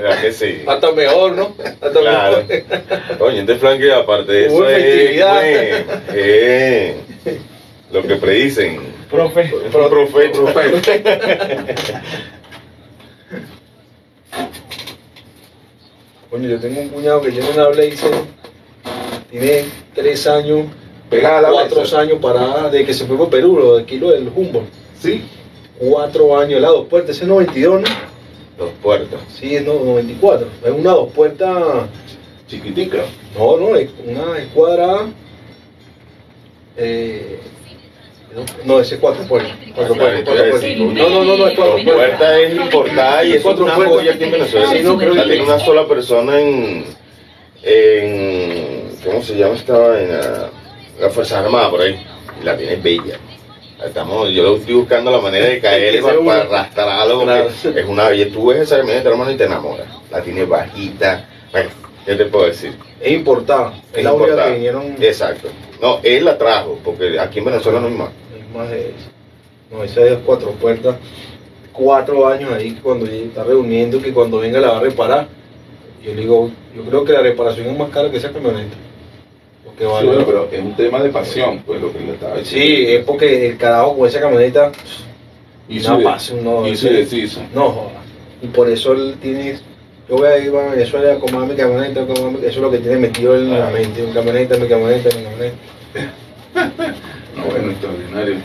[0.00, 0.62] ¿Verdad que sí?
[0.66, 1.54] Hasta mejor, ¿no?
[1.80, 2.44] Hasta Claro.
[2.48, 3.22] mejor.
[3.22, 6.96] Oye, este Frankie, aparte de eso, es, pues, eh,
[7.92, 8.80] lo que predicen.
[9.10, 9.42] Profe.
[9.42, 10.52] Es un profeta.
[16.30, 18.12] Coño, yo tengo un cuñado que tiene una Blazer.
[19.30, 19.64] Tiene
[19.94, 20.66] tres años,
[21.08, 22.00] Pegada la cuatro mesa.
[22.00, 24.68] años para de que se fue por Perú, lo de kilo del Humboldt.
[25.00, 25.22] Sí.
[25.78, 27.88] Cuatro años, la dos puertas, ese es 92, ¿no?
[28.58, 29.20] Dos puertas.
[29.38, 30.48] Sí, es no, 94.
[30.64, 31.88] Es una dos puertas.
[32.46, 33.04] Chiquitica.
[33.38, 35.06] No, no, es una escuadra.
[36.76, 37.38] Eh,
[38.64, 39.52] no, ese es cuatro puertas.
[39.74, 40.96] Cuatro puertas, cuatro entonces, puertas.
[40.96, 41.94] No, no, no, no, es cuatro puertas.
[41.94, 43.96] puertas es importada y es Cuatro una puertas.
[43.96, 44.66] joya aquí en Venezuela.
[44.70, 46.84] Sí, no, creo la que- tiene una sola persona en,
[47.62, 49.54] en ¿cómo se llama?
[49.54, 50.50] Estaba en la,
[51.00, 51.98] la Fuerza Armada por ahí.
[52.40, 53.18] Y la tiene bella.
[53.84, 57.22] Estamos, yo estoy buscando la manera de caerle para, para arrastrarlo.
[57.22, 57.48] Claro.
[57.62, 58.28] porque Es una bella.
[58.32, 59.86] Tú ves esa camioneta, hermano, y te enamoras.
[60.10, 61.24] La tiene bajita.
[61.52, 61.70] Bueno,
[62.04, 62.72] ¿qué te puedo decir?
[63.00, 63.74] Es importada.
[63.92, 64.48] Es la única importada.
[64.48, 64.96] que vinieron.
[65.00, 65.48] Exacto.
[65.80, 68.08] No, él la trajo, porque aquí en Venezuela no hay más.
[68.36, 69.10] Es más de eso.
[69.70, 70.96] No, esa es cuatro puertas.
[71.72, 75.28] Cuatro años ahí que cuando ella está reuniendo que cuando venga la va a reparar.
[76.02, 78.76] Yo le digo, yo creo que la reparación es más cara que esa camioneta.
[79.64, 80.06] Porque Sí, vale.
[80.08, 82.66] bueno, pero es un tema de pasión, pues lo que le estaba diciendo.
[82.66, 84.72] Sí, es porque el carajo con esa camioneta
[85.68, 87.40] no pasa, no, y deshizo.
[87.54, 88.02] no joda.
[88.42, 89.58] Y por eso él tiene.
[90.08, 92.78] Yo voy a ir a Venezuela a comprar mi camioneta, a eso es lo que
[92.78, 94.02] tiene metido en la mente.
[94.02, 95.56] Mi camioneta, mi camioneta, mi camioneta.
[97.36, 98.36] No, bueno, extraordinario.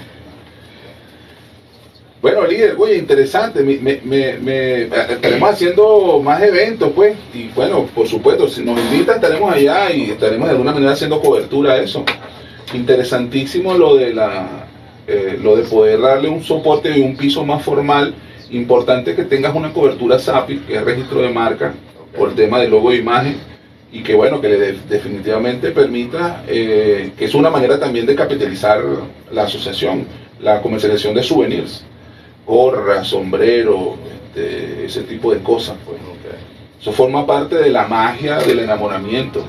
[2.22, 3.62] Bueno, líder, oye, interesante.
[3.64, 7.16] Me, me, me- estaremos haciendo más eventos, pues.
[7.34, 11.22] Y bueno, por supuesto, si nos invitan, estaremos allá y estaremos de alguna manera haciendo
[11.22, 12.04] cobertura a eso.
[12.74, 14.68] Interesantísimo lo de la
[15.06, 18.14] eh, lo de poder darle un soporte y un piso más formal.
[18.54, 21.74] Importante que tengas una cobertura SAPI, que es registro de marca,
[22.16, 23.38] por el tema de logo e imagen
[23.92, 28.16] y que bueno, que le de- definitivamente permita, eh, que es una manera también de
[28.16, 28.82] capitalizar
[29.32, 30.06] la asociación,
[30.40, 31.84] la comercialización de souvenirs,
[32.46, 33.96] gorra, sombrero,
[34.36, 35.76] este, ese tipo de cosas.
[35.86, 35.98] Pues.
[36.80, 39.44] Eso forma parte de la magia del enamoramiento.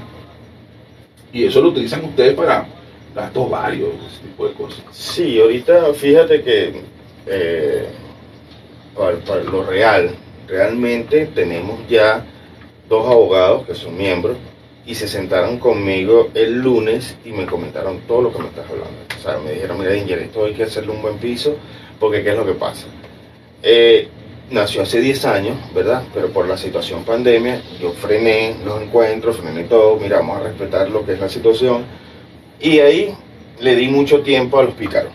[1.32, 2.66] Y eso lo utilizan ustedes para
[3.14, 4.84] gastos varios, ese tipo de cosas.
[4.92, 6.72] Sí, ahorita fíjate que
[7.26, 7.88] eh,
[8.96, 10.14] para, lo real,
[10.46, 12.24] realmente tenemos ya
[12.88, 14.36] dos abogados que son miembros
[14.86, 18.98] y se sentaron conmigo el lunes y me comentaron todo lo que me estás hablando.
[19.18, 21.56] O sea, me dijeron, mira, Inger, esto hay que hacerle un buen piso
[21.98, 22.86] porque ¿qué es lo que pasa?
[23.62, 24.08] Eh,
[24.50, 26.02] nació hace 10 años, ¿verdad?
[26.12, 30.90] Pero por la situación pandemia, yo frené los encuentros, frené todo, mira, vamos a respetar
[30.90, 31.84] lo que es la situación.
[32.60, 33.14] Y ahí
[33.60, 35.12] le di mucho tiempo a los pícaros.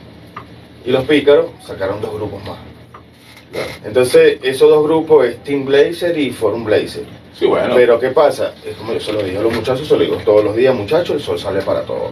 [0.86, 2.69] Y los pícaros sacaron dos grupos más.
[3.84, 7.04] Entonces, esos dos grupos es Team Blazer y Forum Blazer.
[7.34, 7.74] Sí, bueno.
[7.76, 8.54] Pero, ¿qué pasa?
[8.66, 10.76] Es como yo se lo dije a los muchachos, se lo digo todos los días,
[10.76, 12.12] muchachos, el sol sale para todos.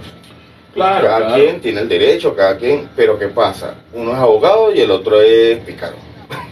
[0.74, 1.36] claro, cada claro.
[1.36, 3.76] quien tiene el derecho, cada quien, pero ¿qué pasa?
[3.94, 5.96] Uno es abogado y el otro es pícaro.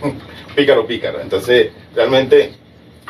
[0.55, 1.21] pícaro, pícaro.
[1.21, 2.51] Entonces, realmente,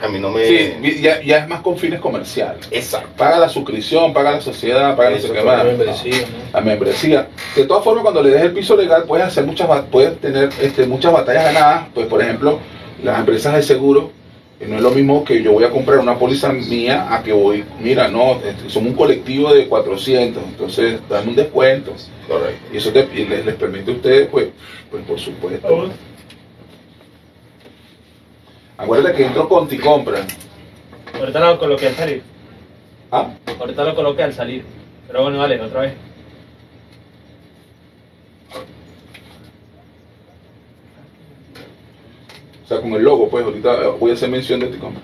[0.03, 0.45] a mí no me...
[0.45, 2.67] Sí, ya, ya es más con fines comerciales.
[2.71, 3.10] Exacto.
[3.17, 5.62] Paga la suscripción, paga la sociedad, paga no sé Eso qué fue más.
[5.62, 6.27] Una membresía, ¿no?
[6.53, 7.27] la membresía.
[7.55, 10.86] De todas formas, cuando le des el piso legal, puedes hacer muchas, puedes tener este,
[10.86, 11.88] muchas batallas ganadas.
[11.93, 12.60] Pues, por ejemplo,
[13.03, 14.12] las empresas de seguro,
[14.60, 17.31] que no es lo mismo que yo voy a comprar una póliza mía a que
[17.34, 21.93] voy, mira, no, este, somos un colectivo de 400, entonces dame un descuento.
[22.27, 22.60] Correcto.
[22.73, 24.47] Y eso te- y les, les permite a ustedes, pues,
[24.91, 25.89] pues por supuesto.
[28.78, 30.20] Acuérdate que entro con ti compra.
[31.18, 32.24] Ahorita lo coloqué al salir.
[33.12, 33.32] ¿Ah?
[33.60, 34.66] Ahorita lo coloqué al salir.
[35.08, 35.94] Pero bueno, vale, otra vez.
[42.64, 45.02] O sea, con el logo, pues ahorita voy a hacer mención de ti compra.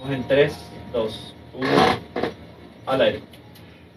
[0.00, 0.56] Vamos en 3,
[0.92, 1.68] 2, 1.
[2.86, 3.37] Al aire.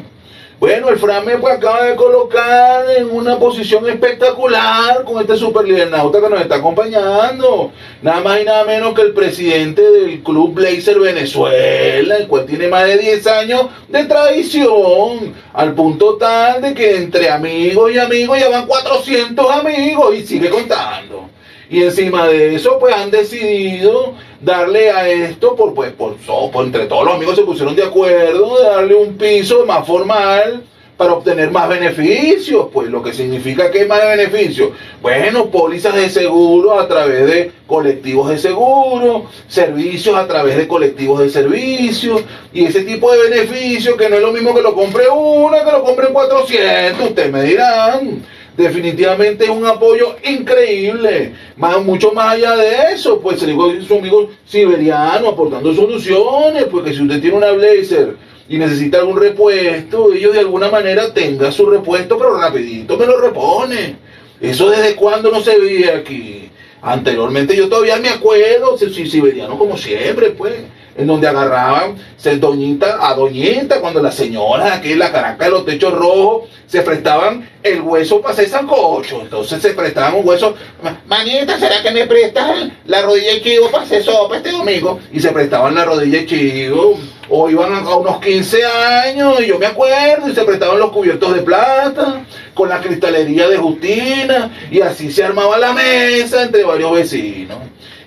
[0.58, 6.20] Bueno, el Frame pues acaba de colocar en una posición espectacular con este super nauta
[6.20, 7.70] que nos está acompañando.
[8.02, 12.66] Nada más y nada menos que el presidente del Club Blazer Venezuela, el cual tiene
[12.66, 18.40] más de 10 años de tradición, al punto tal de que entre amigos y amigos
[18.40, 21.31] ya van 400 amigos y sigue contando.
[21.72, 24.12] Y encima de eso, pues han decidido
[24.42, 28.58] darle a esto, por, pues, por, por entre todos los amigos se pusieron de acuerdo,
[28.58, 30.64] de darle un piso más formal
[30.98, 32.66] para obtener más beneficios.
[32.70, 34.68] Pues lo que significa que más beneficios.
[35.00, 41.20] Bueno, pólizas de seguro a través de colectivos de seguro, servicios a través de colectivos
[41.20, 45.08] de servicios, y ese tipo de beneficios que no es lo mismo que lo compre
[45.08, 48.22] una, que lo compren 400, ustedes me dirán.
[48.62, 53.94] Definitivamente es un apoyo increíble, más, mucho más allá de eso, pues se dijo su
[53.98, 58.14] amigo siberiano aportando soluciones, porque si usted tiene una Blazer
[58.48, 63.20] y necesita algún repuesto, ellos de alguna manera tenga su repuesto, pero rapidito me lo
[63.20, 63.96] repone.
[64.40, 66.48] Eso desde cuando no se veía aquí.
[66.82, 70.54] Anteriormente yo todavía me acuerdo, si- siberiano como siempre, pues,
[70.96, 75.50] en donde agarraban se, doñita a doñita, cuando las señoras aquí en la Caracas de
[75.50, 79.20] los techos rojos se prestaban el hueso para hacer sancocho.
[79.22, 80.54] Entonces se prestaban un hueso.
[80.82, 84.98] "Ma- Manita, ¿será que me prestas la rodilla de chivo para hacer sopa este domingo?
[85.12, 86.98] Y se prestaban la rodilla de chivo.
[87.28, 91.34] O iban a unos 15 años, y yo me acuerdo, y se prestaban los cubiertos
[91.34, 96.92] de plata, con la cristalería de Justina, y así se armaba la mesa entre varios
[96.92, 97.56] vecinos.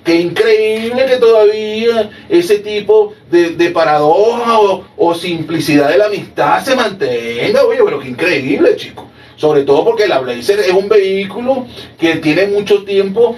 [0.05, 6.63] Qué increíble que todavía ese tipo de, de paradoja o, o simplicidad de la amistad
[6.63, 7.65] se mantenga.
[7.65, 9.05] Oye, pero qué increíble, chicos.
[9.35, 11.65] Sobre todo porque la Blazer es un vehículo
[11.99, 13.35] que tiene mucho tiempo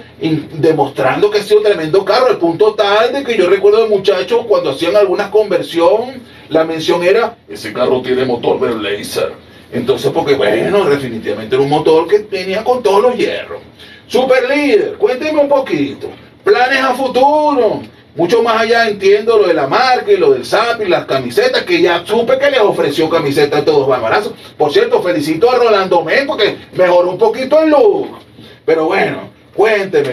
[0.52, 4.44] demostrando que ha sido tremendo carro, al punto tal de que yo recuerdo de muchachos
[4.46, 9.32] cuando hacían alguna conversión, la mención era, ese carro tiene motor de Blazer.
[9.72, 13.62] Entonces, porque bueno, definitivamente era un motor que venía con todos los hierros.
[14.06, 16.08] Super líder, cuénteme un poquito.
[16.48, 17.82] Planes a futuro.
[18.16, 21.62] Mucho más allá entiendo lo de la marca y lo del SAP y las camisetas,
[21.64, 24.32] que ya supe que les ofreció camisetas a todos barbarazos.
[24.56, 28.20] Por cierto, felicito a Rolando Men porque mejoró un poquito el look.
[28.64, 30.12] Pero bueno, cuénteme,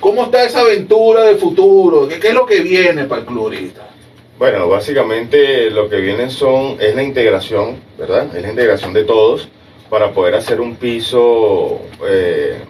[0.00, 2.08] ¿cómo está esa aventura de futuro?
[2.08, 3.54] ¿Qué, es lo que viene para el club?
[4.36, 8.34] Bueno, básicamente lo que viene son, es la integración, ¿verdad?
[8.34, 9.48] Es la integración de todos
[9.88, 12.64] para poder hacer un piso eh,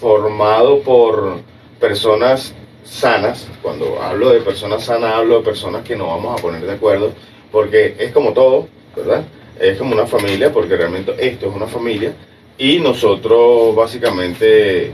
[0.00, 1.52] formado por
[1.84, 3.46] personas sanas.
[3.60, 7.12] Cuando hablo de personas sanas, hablo de personas que nos vamos a poner de acuerdo,
[7.52, 9.22] porque es como todo, ¿verdad?
[9.60, 12.14] Es como una familia, porque realmente esto es una familia,
[12.56, 14.92] y nosotros básicamente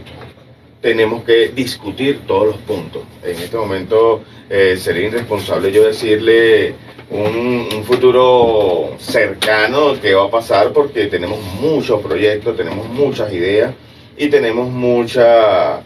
[0.81, 3.03] tenemos que discutir todos los puntos.
[3.23, 6.75] En este momento eh, sería irresponsable yo decirle
[7.09, 13.75] un, futuro cercano que va a pasar porque tenemos muchos proyectos, tenemos muchas ideas
[14.17, 15.81] y tenemos muchas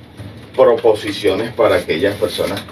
[0.57, 2.63] proposiciones para aquellas personas,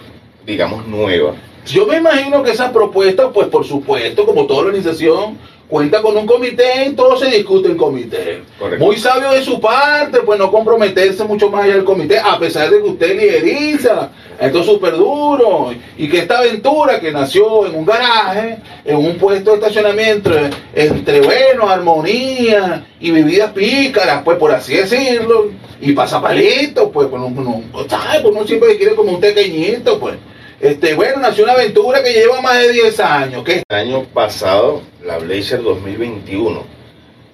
[0.46, 1.36] digamos, nuevas.
[1.66, 5.38] Yo me imagino que esa propuesta, pues por supuesto, como toda organización,
[5.72, 8.42] cuenta con un comité y todo se discute en comité.
[8.58, 8.84] Correcto.
[8.84, 12.68] Muy sabio de su parte, pues no comprometerse mucho más allá del comité, a pesar
[12.68, 14.10] de que usted lideriza.
[14.38, 15.72] Esto es súper duro.
[15.96, 20.30] Y que esta aventura que nació en un garaje, en un puesto de estacionamiento,
[20.74, 27.34] entre, bueno, armonía y bebidas pícaras, pues por así decirlo, y pasapalitos, pues, pues uno,
[27.34, 28.20] uno, ¿sabe?
[28.20, 30.16] Pues uno siempre quiere como un pequeñito, pues.
[30.62, 33.42] Este, bueno, nació una aventura que lleva más de 10 años.
[33.42, 36.62] que El año pasado, la Blazer 2021,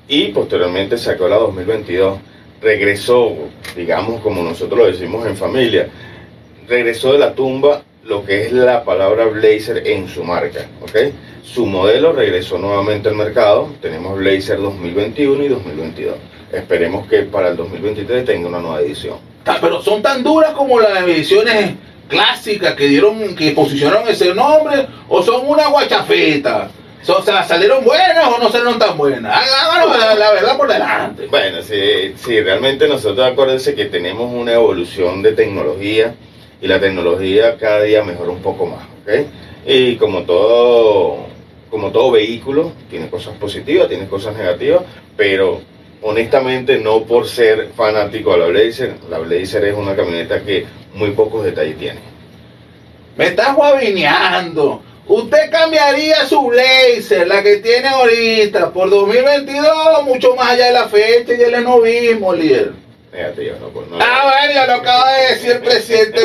[0.08, 2.18] y posteriormente sacó la 2022.
[2.62, 3.36] Regresó,
[3.76, 5.88] digamos, como nosotros lo decimos en familia,
[6.66, 11.12] regresó de la tumba lo que es la palabra Blazer en su marca, ¿ok?
[11.44, 13.68] Su modelo regresó nuevamente al mercado.
[13.82, 16.16] Tenemos Blazer 2021 y 2022.
[16.50, 19.18] Esperemos que para el 2023 tenga una nueva edición.
[19.44, 21.72] Ta- Pero son tan duras como las ediciones
[22.08, 26.70] clásicas que dieron, que posicionaron ese nombre, o son una guachafeta.
[27.06, 29.32] O sea, ¿salieron buenas o no salieron tan buenas?
[29.32, 31.26] La, la verdad por delante.
[31.28, 36.14] Bueno, sí, sí, realmente nosotros acuérdense que tenemos una evolución de tecnología
[36.60, 39.26] y la tecnología cada día mejora un poco más, ¿ok?
[39.66, 41.26] Y como todo,
[41.70, 44.82] como todo vehículo, tiene cosas positivas, tiene cosas negativas,
[45.16, 45.60] pero
[46.02, 51.10] honestamente no por ser fanático de la Blazer, la Blazer es una camioneta que muy
[51.10, 52.00] pocos detalles tiene.
[53.16, 54.82] Me está guabineando.
[55.06, 60.88] Usted cambiaría su Blazer, la que tiene ahorita, por 2022, mucho más allá de la
[60.88, 62.87] fecha y del enovismo, líder.
[63.12, 64.04] Negativa, no, no.
[64.04, 66.20] Ah, bueno, ya lo acaba de decir el presidente.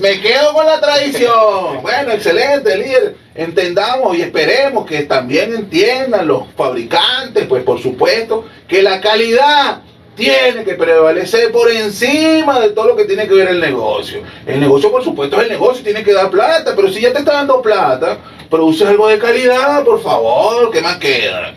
[0.00, 1.80] Me quedo con la tradición.
[1.80, 3.14] Bueno, excelente, líder.
[3.34, 9.80] Entendamos y esperemos que también entiendan los fabricantes, pues por supuesto, que la calidad
[10.14, 14.20] tiene que prevalecer por encima de todo lo que tiene que ver el negocio.
[14.46, 17.20] El negocio, por supuesto, es el negocio, tiene que dar plata, pero si ya te
[17.20, 18.18] está dando plata,
[18.50, 21.54] produce algo de calidad, por favor, ¿qué más queda?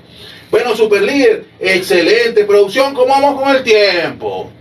[0.51, 4.51] Bueno, super líder, excelente producción, ¿cómo vamos con el tiempo?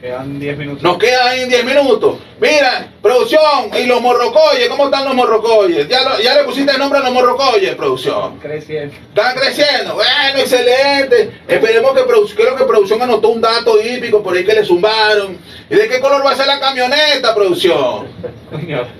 [0.00, 0.82] Nos quedan 10 minutos.
[0.82, 2.16] Nos quedan en 10 minutos.
[2.40, 5.86] Mira, producción, y los morrocoyes, ¿cómo están los morrocoyes?
[5.88, 8.38] Ya, lo- ya le pusiste el nombre a los morrocoyes, producción.
[8.40, 8.94] Creciendo.
[8.94, 9.94] Están creciendo.
[9.94, 11.30] Bueno, excelente.
[11.46, 15.36] Esperemos que creo que producción anotó un dato hípico por ahí que le zumbaron.
[15.68, 18.06] ¿Y de qué color va a ser la camioneta, producción?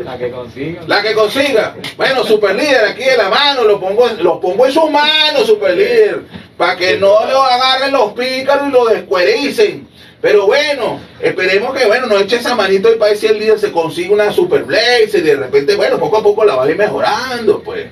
[0.04, 0.84] La que consigan.
[0.86, 1.76] La que consiga.
[1.96, 5.74] Bueno, super líder, aquí de la mano, lo pongo, lo pongo en sus manos, super
[5.74, 6.20] líder.
[6.58, 9.88] Para que no lo agarren los pícaros y lo descuericen.
[10.20, 13.72] Pero bueno, esperemos que bueno, no eche esa manito y para si el líder se
[13.72, 16.76] consigue una super blazer y de repente, bueno, poco a poco la va a ir
[16.76, 17.86] mejorando, pues.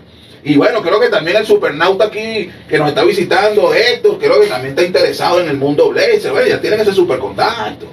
[0.44, 4.46] Y bueno, creo que también el supernauta aquí que nos está visitando, Héctor, creo que
[4.46, 6.30] también está interesado en el mundo blazer.
[6.30, 7.86] Bueno, ya tienen ese super contacto.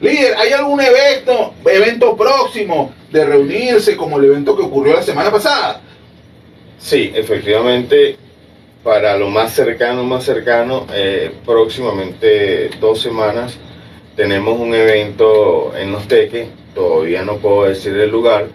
[0.00, 5.30] Líder, ¿hay algún evento, evento próximo de reunirse como el evento que ocurrió la semana
[5.30, 5.80] pasada?
[6.78, 8.16] Sí, efectivamente,
[8.82, 13.58] para lo más cercano, más cercano, eh, próximamente dos semanas
[14.16, 18.46] tenemos un evento en Los Teques, todavía no puedo decir el lugar,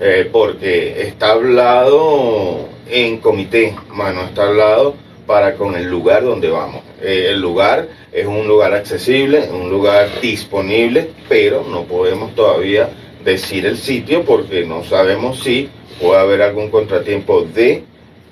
[0.00, 4.94] eh, porque está hablado en comité, mano, está hablado
[5.26, 6.82] para con el lugar donde vamos.
[7.00, 12.90] Eh, el lugar es un lugar accesible, un lugar disponible, pero no podemos todavía
[13.24, 15.68] decir el sitio porque no sabemos si
[16.00, 17.84] puede haber algún contratiempo de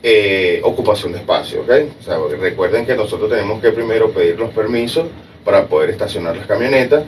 [0.07, 1.71] eh, ocupación de espacio, ¿ok?
[1.99, 5.07] O sea, recuerden que nosotros tenemos que primero pedir los permisos
[5.43, 7.05] para poder estacionar las camionetas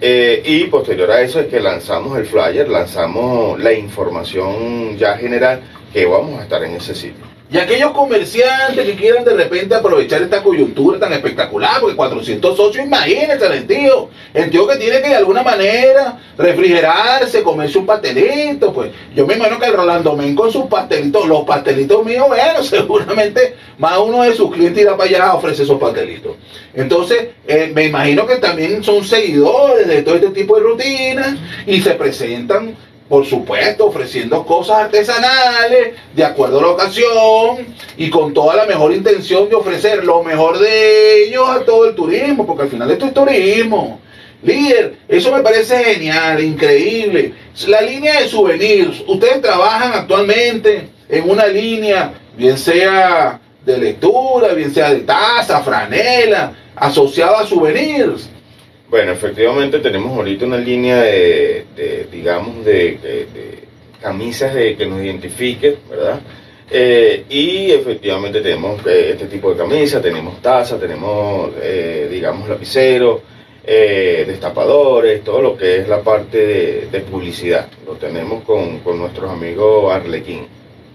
[0.00, 5.60] eh, y posterior a eso es que lanzamos el flyer, lanzamos la información ya general
[5.92, 7.27] que vamos a estar en ese sitio.
[7.50, 12.84] Y aquellos comerciantes que quieran de repente aprovechar esta coyuntura tan espectacular, porque 400 socios,
[12.84, 18.70] imagínense el tío, el tío que tiene que de alguna manera refrigerarse, comerse un pastelito,
[18.70, 22.62] pues yo me imagino que el Rolando Men con sus pastelitos, los pastelitos míos, bueno,
[22.62, 26.36] seguramente más uno de sus clientes irá para allá a ofrecer esos pastelitos.
[26.74, 31.34] Entonces, eh, me imagino que también son seguidores de todo este tipo de rutinas
[31.66, 32.76] y se presentan
[33.08, 38.92] por supuesto, ofreciendo cosas artesanales de acuerdo a la ocasión y con toda la mejor
[38.92, 43.06] intención de ofrecer lo mejor de ellos a todo el turismo, porque al final esto
[43.06, 44.00] es turismo.
[44.42, 47.32] Líder, eso me parece genial, increíble.
[47.66, 54.72] La línea de souvenirs, ustedes trabajan actualmente en una línea, bien sea de lectura, bien
[54.72, 58.28] sea de taza, franela, asociada a souvenirs.
[58.88, 63.58] Bueno, efectivamente tenemos ahorita una línea de, de, digamos, de, de- de
[64.00, 66.20] camisas que nos identifiquen, ¿verdad?
[66.70, 73.20] Eh, y efectivamente tenemos eh, este tipo de camisas, tenemos tazas, tenemos, eh, digamos, lapiceros,
[73.64, 77.66] eh, destapadores, todo lo que es la parte de, de publicidad.
[77.86, 80.46] Lo tenemos con, con nuestros amigos Arlequín.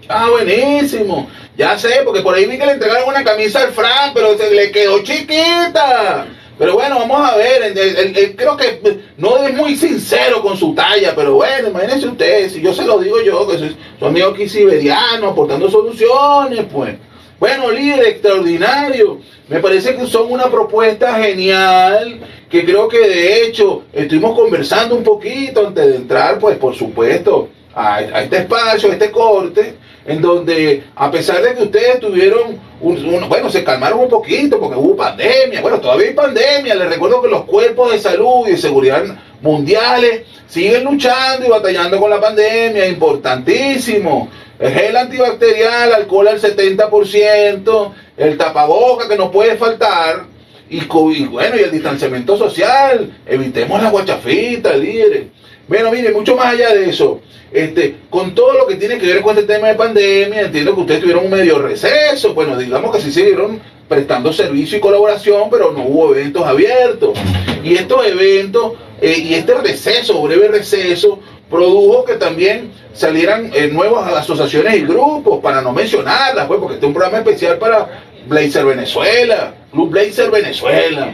[0.08, 1.28] Ah, buenísimo.
[1.56, 4.52] Ya sé, porque por ahí vi que le entregaron una camisa al Fran, pero se
[4.52, 6.26] le quedó chiquita.
[6.58, 7.62] Pero bueno, vamos a ver.
[7.76, 12.52] el- creo que no es muy sincero con su talla, pero bueno, imagínense ustedes.
[12.52, 16.94] Si yo se lo digo yo, que soy su amigo aquí siberiano, aportando soluciones, pues.
[17.40, 19.18] Bueno, líder extraordinario.
[19.48, 25.02] Me parece que son una propuesta genial, que creo que de hecho estuvimos conversando un
[25.02, 29.74] poquito antes de entrar, pues por supuesto, a este espacio, a este corte,
[30.06, 34.96] en donde a pesar de que ustedes tuvieron, bueno, se calmaron un poquito porque hubo
[34.96, 39.04] pandemia, bueno, todavía hay pandemia, les recuerdo que los cuerpos de salud y de seguridad
[39.40, 44.28] mundiales siguen luchando y batallando con la pandemia, importantísimo.
[44.58, 50.26] El gel antibacterial, alcohol al 70%, el tapaboca que no puede faltar,
[50.70, 55.26] y, y bueno, y el distanciamiento social, evitemos la guachafita, líderes.
[55.66, 59.22] Bueno, mire, mucho más allá de eso, este, con todo lo que tiene que ver
[59.22, 63.00] con este tema de pandemia, entiendo que ustedes tuvieron un medio receso, bueno, digamos que
[63.00, 67.18] sí siguieron prestando servicio y colaboración, pero no hubo eventos abiertos.
[67.62, 74.12] Y estos eventos, eh, y este receso, breve receso, produjo que también salieran eh, nuevas
[74.12, 78.64] asociaciones y grupos, para no mencionarlas, pues, porque este es un programa especial para Blazer
[78.64, 81.12] Venezuela, Club Blazer Venezuela,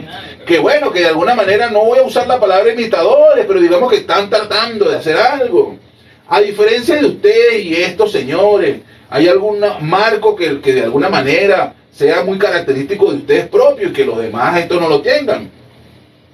[0.51, 3.89] que bueno, que de alguna manera no voy a usar la palabra imitadores, pero digamos
[3.89, 5.77] que están tratando de hacer algo.
[6.27, 11.73] A diferencia de ustedes y estos señores, ¿hay algún marco que, que de alguna manera
[11.89, 15.49] sea muy característico de ustedes propios y que los demás esto no lo tengan?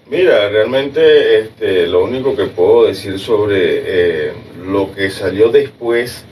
[0.09, 4.33] Mira, realmente este, lo único que puedo decir sobre eh,
[4.65, 6.25] lo que salió después,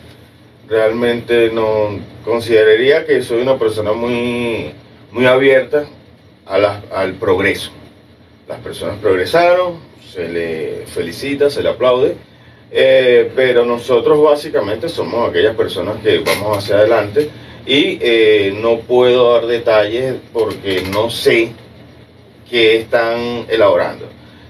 [0.68, 4.72] realmente no consideraría que soy una persona muy,
[5.12, 5.86] muy abierta
[6.46, 7.72] a al progreso.
[8.48, 12.16] Las personas progresaron, se le felicita, se le aplaude,
[12.72, 17.30] eh, pero nosotros básicamente somos aquellas personas que vamos hacia adelante
[17.66, 21.52] y eh, no puedo dar detalles porque no sé
[22.50, 24.06] qué están elaborando.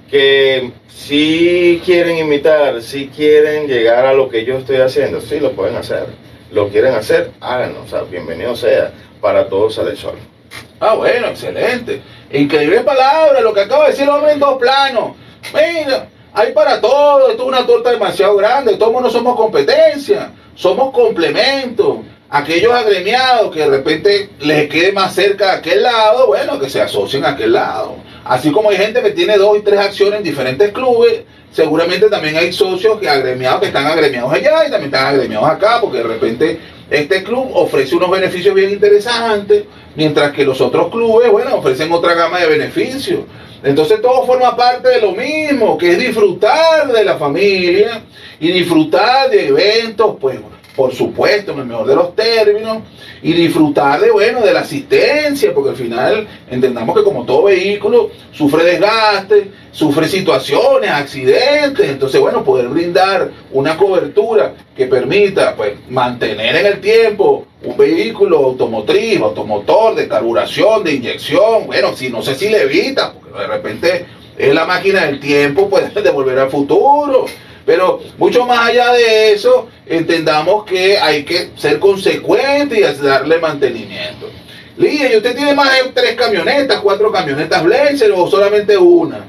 [0.09, 5.53] Que si quieren imitar, si quieren llegar a lo que yo estoy haciendo, sí lo
[5.53, 6.05] pueden hacer.
[6.51, 7.83] Lo quieren hacer, háganlo.
[7.83, 8.91] O sea, bienvenido sea.
[9.21, 10.34] Para todos sol.
[10.80, 12.01] Ah, bueno, excelente.
[12.32, 15.11] Increíble palabra, lo que acaba de decir el hombre en dos planos.
[15.53, 20.91] Mira, hay para todo, esto es una torta demasiado grande, todos no somos competencia, somos
[20.91, 21.99] complementos.
[22.30, 26.82] Aquellos agremiados que de repente les quede más cerca de aquel lado, bueno, que se
[26.82, 27.95] asocien a aquel lado.
[28.26, 31.21] Así como hay gente que tiene dos y tres acciones en diferentes clubes,
[31.51, 35.78] seguramente también hay socios que agremiados que están agremiados allá y también están agremiados acá,
[35.80, 36.59] porque de repente
[36.89, 39.63] este club ofrece unos beneficios bien interesantes,
[39.95, 43.21] mientras que los otros clubes, bueno, ofrecen otra gama de beneficios.
[43.63, 48.03] Entonces todo forma parte de lo mismo, que es disfrutar de la familia
[48.39, 50.38] y disfrutar de eventos, pues
[50.76, 52.80] por supuesto, en el mejor de los términos,
[53.21, 58.11] y disfrutar de, bueno, de la asistencia, porque al final entendamos que como todo vehículo
[58.32, 66.55] sufre desgaste, sufre situaciones, accidentes, entonces, bueno, poder brindar una cobertura que permita, pues, mantener
[66.55, 72.36] en el tiempo un vehículo automotriz, automotor, de carburación, de inyección, bueno, si no sé
[72.36, 74.05] si le evita, porque de repente
[74.38, 77.26] es la máquina del tiempo, pues, de volver al futuro.
[77.66, 84.30] Pero mucho más allá de eso, entendamos que hay que ser consecuente y darle mantenimiento.
[84.78, 89.26] Lidia, ¿y usted tiene más de tres camionetas, cuatro camionetas Blazer o solamente una?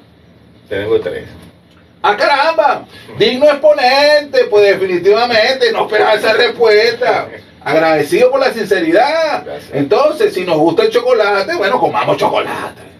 [0.69, 1.25] Tengo tres.
[2.03, 2.85] ¡Ah, caramba!
[3.19, 7.29] Digno exponente, pues definitivamente, no esperaba esa respuesta.
[7.65, 9.45] Agradecido por la sinceridad.
[9.45, 9.71] Gracias.
[9.73, 12.96] Entonces, si nos gusta el chocolate, bueno, comamos chocolate.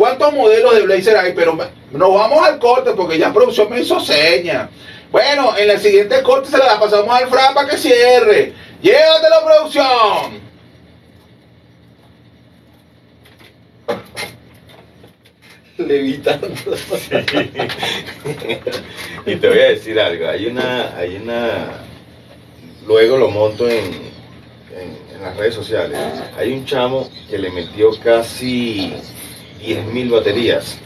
[0.00, 1.34] ¿Cuántos modelos de Blazer hay?
[1.34, 1.58] Pero
[1.92, 4.70] nos vamos al corte porque ya producción me hizo seña.
[5.12, 8.54] Bueno, en el siguiente corte se la pasamos al Fran para que cierre.
[8.80, 10.40] Llévatelo, producción.
[15.76, 16.48] Levitando.
[19.26, 21.82] y te voy a decir algo, hay una, hay una,
[22.86, 25.98] luego lo monto en, en, en las redes sociales,
[26.38, 28.94] hay un chamo que le metió casi
[29.62, 30.78] 10.000 baterías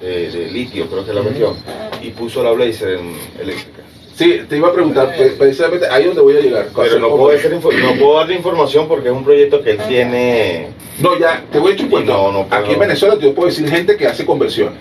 [0.00, 1.54] de, de litio, creo que la metió,
[2.02, 3.82] y puso la Blazer en eléctrica.
[4.14, 6.68] Sí, te iba a preguntar, pre- precisamente ahí donde voy a llegar.
[6.76, 10.68] Pero no puedo, info- no puedo darle información porque es un proyecto que él tiene...
[11.00, 12.12] No, ya, te voy a echar un cuento.
[12.12, 12.62] No, no puedo.
[12.62, 14.78] Aquí en Venezuela te puedo decir gente que hace conversiones.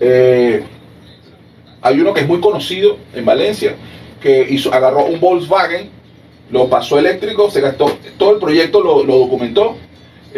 [0.00, 0.64] Eh,
[1.80, 3.76] hay uno que es muy conocido en Valencia,
[4.20, 5.90] que hizo, agarró un Volkswagen,
[6.50, 9.76] lo pasó eléctrico, se gastó, todo el proyecto lo, lo documentó,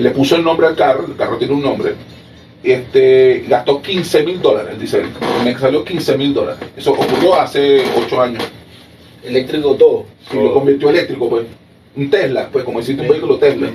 [0.03, 1.94] le puso el nombre al carro, el carro tiene un nombre,
[2.62, 5.07] este, gastó 15 mil dólares, dice él,
[5.44, 6.68] me salió 15 mil dólares.
[6.76, 8.44] Eso ocurrió hace 8 años.
[9.22, 10.07] Eléctrico todo.
[10.32, 11.47] Y lo convirtió eléctrico, pues.
[11.97, 13.70] Un Tesla, pues como deciste, un vehículo Tesla.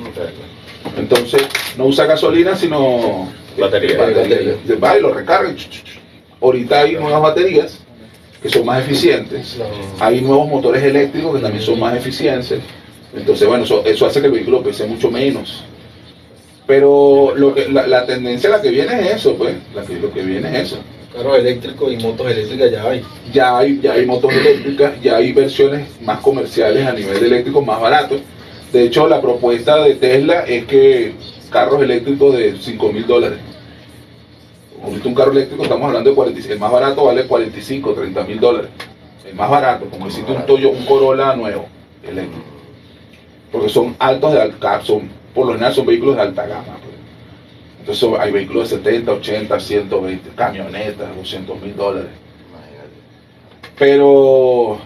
[0.97, 1.47] Entonces,
[1.77, 3.97] no usa gasolina, sino Batería.
[3.97, 4.55] batería.
[4.81, 5.53] Va y lo recarga.
[6.41, 7.79] Ahorita hay nuevas baterías
[8.41, 9.57] que son más eficientes.
[9.99, 12.59] Hay nuevos motores eléctricos que también son más eficientes.
[13.15, 15.63] Entonces, bueno, eso, eso hace que el vehículo pese mucho menos.
[16.71, 19.55] Pero lo que, la, la tendencia a la que viene es eso, pues.
[19.75, 20.77] La que, lo que viene es eso.
[21.13, 23.03] Carros eléctricos y motos eléctricas ya hay.
[23.33, 27.61] Ya hay, ya hay motos eléctricas, ya hay versiones más comerciales a nivel de eléctrico
[27.61, 28.21] más baratos.
[28.71, 31.13] De hecho, la propuesta de Tesla es que
[31.49, 33.39] carros eléctricos de 5 mil dólares.
[34.81, 38.39] Ahorita un carro eléctrico estamos hablando de 45, el más barato vale 45, 30 mil
[38.39, 38.71] dólares.
[39.27, 41.65] El más barato, como decirte un Toyo, un Corolla nuevo,
[42.01, 42.45] eléctrico.
[43.51, 44.53] Porque son altos de
[44.83, 46.77] son, por lo general son vehículos de alta gama.
[46.81, 47.01] pues.
[47.79, 52.11] Entonces hay vehículos de 70, 80, 120, camionetas, 200 mil dólares.
[53.77, 54.77] Pero,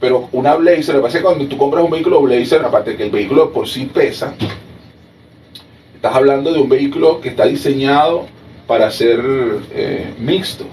[0.00, 2.96] pero una Blazer, lo que pasa es que cuando tú compras un vehículo Blazer, aparte
[2.96, 4.34] que el vehículo por sí pesa,
[5.94, 8.26] estás hablando de un vehículo que está diseñado
[8.66, 9.20] para ser
[9.72, 10.64] eh, mixto.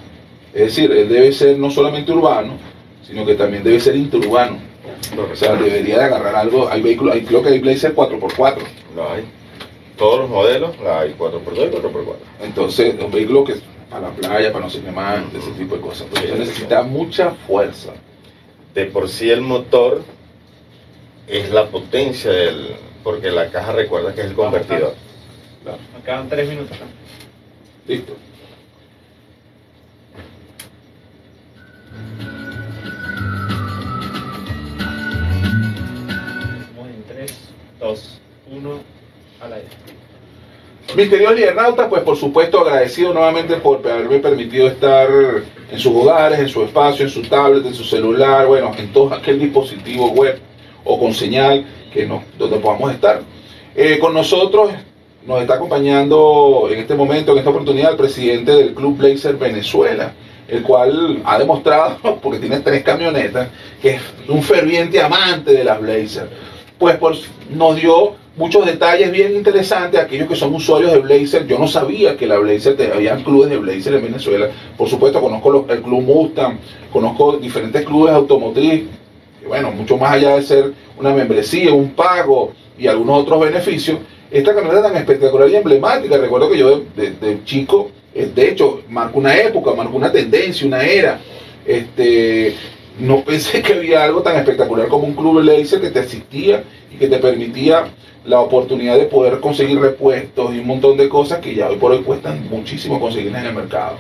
[0.54, 2.54] Es decir, él debe ser no solamente urbano,
[3.06, 4.58] sino que también debe ser interurbano.
[5.32, 6.68] O sea, debería de agarrar algo.
[6.68, 8.58] Hay vehículos, hay, creo que hay Blazer 4x4
[9.00, 9.26] la hay.
[9.98, 12.16] Todos los modelos la hay, 4x2 y 4x4.
[12.42, 13.56] Entonces, un vehículo que
[13.90, 15.40] para la playa, para no sé más, uh -huh.
[15.40, 16.08] ese tipo de cosas.
[16.10, 16.90] Porque sí, necesita sí.
[16.90, 17.94] mucha fuerza.
[18.74, 20.04] De por sí el motor
[21.28, 24.96] es la potencia del, porque la caja recuerda que es el convertidor.
[25.64, 25.80] Claro.
[25.96, 26.78] Me quedan tres minutos.
[27.88, 28.14] Listo.
[36.62, 37.38] Estamos en tres,
[37.80, 38.19] dos.
[38.62, 38.80] ¿No?
[39.42, 40.96] Listo.
[40.96, 41.36] Mis queridos
[41.90, 45.08] pues por supuesto agradecido nuevamente por haberme permitido estar
[45.72, 49.14] en sus hogares, en su espacio, en su tablet, en su celular, bueno, en todo
[49.14, 50.40] aquel dispositivo web
[50.84, 53.22] o con señal que no, donde podamos estar.
[53.76, 54.72] Eh, con nosotros
[55.28, 60.14] nos está acompañando en este momento, en esta oportunidad, el presidente del Club Blazer Venezuela,
[60.48, 63.48] el cual ha demostrado, porque tiene tres camionetas,
[63.80, 66.30] que es un ferviente amante de las Blazer.
[66.80, 67.16] Pues por-
[67.52, 71.46] nos dio muchos detalles bien interesantes, aquellos que son usuarios de Blazer.
[71.48, 74.50] Yo no sabía que la Blazer, te- había clubes de Blazer en Venezuela.
[74.78, 76.58] Por supuesto, conozco los- el Club Mustang,
[76.92, 78.84] conozco diferentes clubes automotriz,
[79.48, 84.00] bueno, mucho más allá de ser una membresía, un pago y algunos otros beneficios,
[84.32, 88.82] esta camioneta tan espectacular y emblemática, recuerdo que yo de, de- chico, eh, de hecho,
[88.90, 91.20] marcó una época, marcó una tendencia, una era.
[91.66, 92.56] Este,
[93.00, 96.64] no pensé que había algo tan espectacular como un club laser que te asistía
[96.94, 97.86] y que te permitía
[98.26, 101.92] la oportunidad de poder conseguir repuestos y un montón de cosas que ya hoy por
[101.92, 103.98] hoy cuestan muchísimo conseguirlas en el mercado.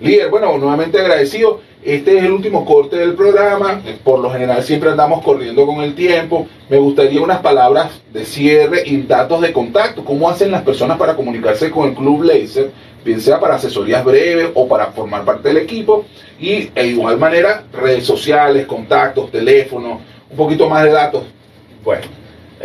[0.00, 1.60] Líder, bueno, nuevamente agradecido.
[1.84, 3.82] Este es el último corte del programa.
[4.02, 6.48] Por lo general siempre andamos corriendo con el tiempo.
[6.68, 10.04] Me gustaría unas palabras de cierre y datos de contacto.
[10.04, 12.72] ¿Cómo hacen las personas para comunicarse con el Club Laser?
[13.04, 16.06] Bien sea para asesorías breves o para formar parte del equipo.
[16.40, 21.22] Y de igual manera, redes sociales, contactos, teléfonos, un poquito más de datos.
[21.84, 22.02] Bueno,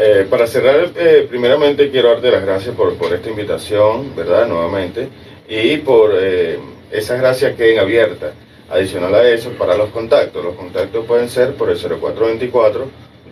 [0.02, 4.48] eh, para cerrar, eh, primeramente quiero darte las gracias por, por esta invitación, ¿verdad?
[4.48, 5.10] Nuevamente,
[5.50, 6.58] y por eh,
[6.90, 8.32] esas gracias queden abiertas.
[8.70, 11.78] Adicional a eso, para los contactos, los contactos pueden ser por el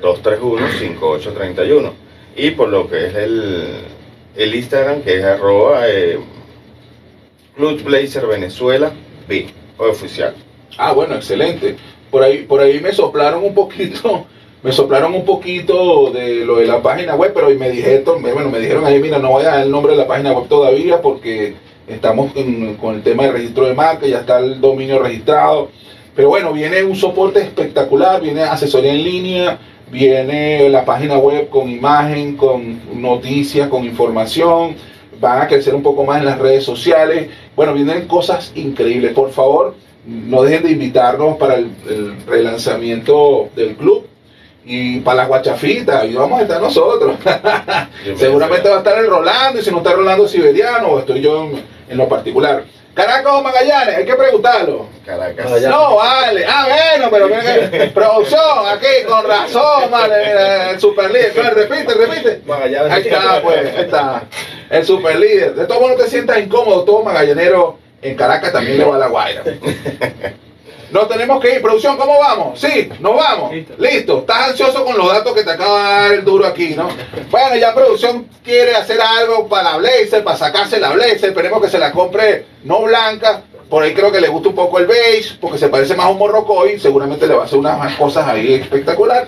[0.01, 1.91] 0424-231-5831
[2.35, 3.63] y por lo que es el,
[4.35, 5.85] el Instagram, que es arroba
[7.55, 8.91] Blazer Venezuela
[9.25, 9.47] B,
[9.77, 10.35] oficial.
[10.77, 11.77] Ah, bueno, excelente.
[12.11, 14.27] Por ahí, por ahí me soplaron un poquito,
[14.67, 18.59] me soplaron un poquito de lo de la página web, pero me dijeron, bueno, me
[18.59, 21.53] dijeron ahí, mira, no voy a dar el nombre de la página web todavía porque
[21.87, 22.33] estamos
[22.81, 25.69] con el tema de registro de marca, ya está el dominio registrado.
[26.13, 29.57] Pero bueno, viene un soporte espectacular, viene asesoría en línea,
[29.89, 34.75] viene la página web con imagen, con noticias, con información,
[35.21, 37.29] van a crecer un poco más en las redes sociales.
[37.55, 39.13] Bueno, vienen cosas increíbles.
[39.13, 41.71] Por favor, no dejen de invitarnos para el
[42.27, 44.03] relanzamiento del club
[44.67, 46.05] y para las guachafitas.
[46.05, 47.15] Y vamos a estar nosotros.
[48.17, 51.45] Seguramente va a estar el Rolando y si no está Rolando Siberiano o estoy yo
[51.45, 52.63] en, en lo particular.
[52.93, 54.87] Caracas o Magallanes, hay que preguntarlo.
[55.05, 55.45] Caracas.
[55.45, 55.69] Magallanes.
[55.69, 56.45] No, vale.
[56.49, 61.53] Ah, bueno, pero que- producción, aquí, con razón, vale, el super líder.
[61.53, 62.41] Repite, repite.
[62.45, 62.91] Magallanes.
[62.91, 64.23] Ahí está, pues, ahí está.
[64.69, 65.53] El super líder.
[65.53, 68.99] De todo modo, no te sientas incómodo, todo magallanero en Caracas también le va a
[68.99, 69.43] la guaira.
[70.91, 71.61] Nos tenemos que ir.
[71.61, 72.59] Producción, ¿cómo vamos?
[72.59, 73.51] Sí, nos vamos.
[73.51, 73.73] Listo.
[73.77, 74.19] Listo.
[74.19, 76.87] Estás ansioso con los datos que te acaba de dar el duro aquí, ¿no?
[77.29, 81.29] Bueno, ya producción quiere hacer algo para la Blazer, para sacarse la Blazer.
[81.29, 83.43] Esperemos que se la compre no blanca.
[83.69, 86.09] Por ahí creo que le gusta un poco el beige, porque se parece más a
[86.09, 86.79] un morrocoy.
[86.79, 89.27] Seguramente le va a hacer unas cosas ahí espectacular.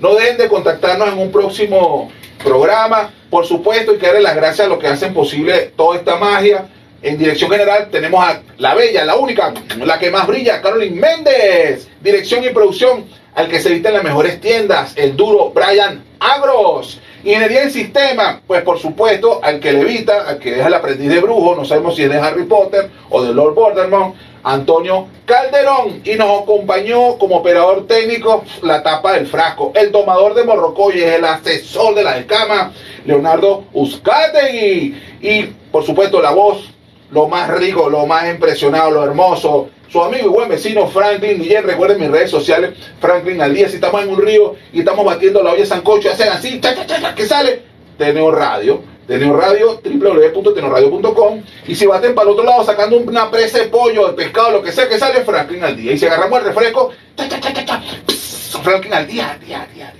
[0.00, 2.10] No dejen de contactarnos en un próximo
[2.42, 3.10] programa.
[3.30, 6.66] Por supuesto, y que darle las gracias a los que hacen posible toda esta magia.
[7.00, 11.88] En dirección general tenemos a la bella, la única, la que más brilla, Carolyn Méndez.
[12.00, 17.00] Dirección y producción, al que se viste en las mejores tiendas, el duro Brian Agros.
[17.22, 21.08] Ingeniería en sistema, pues por supuesto, al que le evita, al que es el aprendiz
[21.08, 26.00] de brujo, no sabemos si es de Harry Potter o de Lord Voldemort, Antonio Calderón.
[26.04, 31.24] Y nos acompañó como operador técnico la tapa del frasco, el tomador de Morrocoy, el
[31.24, 32.72] asesor de la escama,
[33.04, 35.00] Leonardo Uzcategui.
[35.20, 36.70] Y por supuesto la voz,
[37.10, 39.70] lo más rico, lo más impresionado, lo hermoso.
[39.88, 43.76] Su amigo y buen vecino Franklin Guillén, recuerden mis redes sociales, Franklin al día, si
[43.76, 47.14] estamos en un río y estamos batiendo la olla sancocho, hacen así, cha, cha, cha,
[47.14, 47.62] que sale,
[47.96, 53.60] Teneo Radio, Teneo Radio, www.teneoradio.com, y si baten para el otro lado sacando una presa
[53.60, 56.40] de pollo, de pescado, lo que sea, que sale, Franklin al día, y si agarramos
[56.40, 59.94] el refresco, pss, Franklin al día, día, día.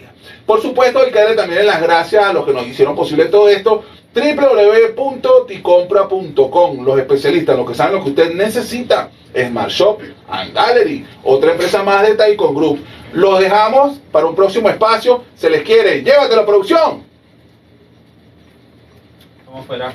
[0.49, 3.51] Por supuesto, hay que darle también las gracias a los que nos hicieron posible todo
[3.51, 3.85] esto,
[4.15, 11.53] www.ticompra.com, los especialistas, los que saben lo que usted necesita, Smart Shop and Gallery, otra
[11.53, 12.85] empresa más de Taikon Group.
[13.13, 17.05] Los dejamos para un próximo espacio, se les quiere, llévatelo producción.
[19.47, 19.93] Vamos fuera.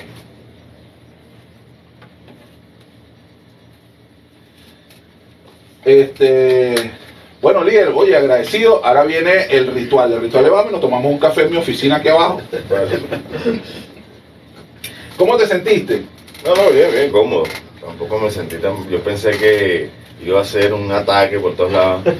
[5.84, 6.90] Este,
[7.42, 8.84] bueno, líder, oye, agradecido.
[8.84, 10.12] Ahora viene el ritual.
[10.12, 12.40] El ritual le vamos y nos tomamos un café en mi oficina aquí abajo.
[15.16, 16.02] ¿Cómo te sentiste?
[16.44, 17.44] No, no, bien, bien, cómodo.
[17.80, 18.88] Tampoco me sentí tan...
[18.88, 19.90] Yo pensé que
[20.24, 22.02] iba a ser un ataque por todos lados.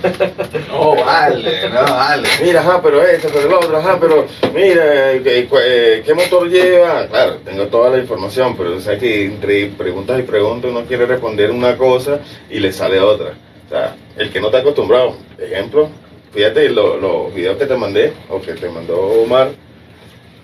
[0.68, 2.28] No, vale, no, vale.
[2.42, 6.48] Mira, ajá, pero esto, pero el otro, ajá, pero mira, ¿qué, cu- eh, ¿qué motor
[6.48, 7.06] lleva?
[7.06, 11.50] Claro, tengo toda la información, pero sabes que entre preguntas y preguntas uno quiere responder
[11.52, 12.18] una cosa
[12.50, 13.34] y le sale otra.
[13.66, 15.88] O sea, el que no está acostumbrado, ejemplo,
[16.32, 19.50] fíjate lo- los videos que te mandé, o que te mandó Omar,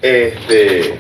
[0.01, 0.95] este,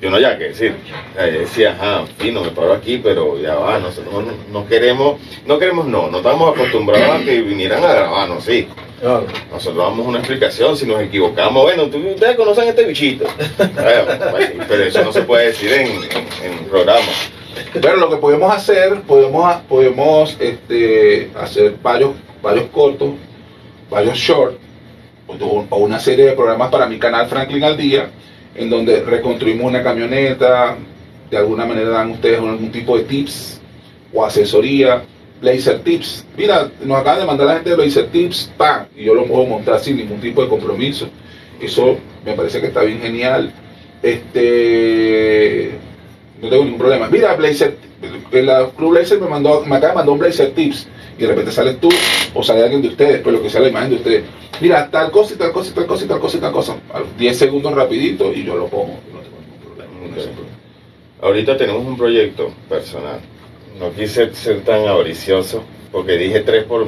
[0.00, 0.74] yo no ya que decir,
[1.12, 4.68] O sea, yo decía, ajá, fino, me paro aquí, pero ya va, nosotros no, no
[4.68, 8.68] queremos, no queremos, no, no estamos acostumbrados a que vinieran a grabarnos, sí.
[9.00, 9.26] Claro.
[9.50, 11.62] Nosotros damos una explicación si nos equivocamos.
[11.62, 13.26] Bueno, ustedes conocen este bichito.
[13.56, 17.06] Bueno, bueno, pero eso no se puede decir en, en, en programa.
[17.72, 23.10] Pero lo que podemos hacer, podemos, podemos este, hacer varios, varios cortos,
[23.90, 24.58] varios short,
[25.26, 28.10] o o una serie de programas para mi canal Franklin al Día,
[28.56, 30.76] en donde reconstruimos una camioneta,
[31.30, 33.60] de alguna manera dan ustedes algún tipo de tips
[34.12, 35.02] o asesoría,
[35.40, 36.24] Blazer Tips.
[36.36, 38.86] Mira, nos acaban de mandar la gente de Blazer Tips, ¡pam!
[38.96, 41.08] Y yo lo puedo mostrar sin ningún tipo de compromiso.
[41.60, 43.52] Eso me parece que está bien genial.
[44.02, 45.72] Este,
[46.40, 47.08] no tengo ningún problema.
[47.08, 47.76] Mira, Blazer,
[48.32, 50.86] la Club Blazer me mandó, me acaba de mandar un Blazer Tips
[51.18, 51.88] y de repente sales tú
[52.34, 54.24] o sale alguien de ustedes, pues lo que sea la imagen de ustedes.
[54.60, 56.76] Mira, tal cosa y tal cosa y tal cosa y tal cosa y tal cosa.
[56.92, 58.98] A los 10 segundos rapidito y yo lo pongo.
[59.12, 60.46] No tengo ningún problema.
[61.22, 63.20] Ahorita tenemos un proyecto personal.
[63.78, 65.62] No quise ser tan avaricioso
[65.92, 66.86] porque dije tres por,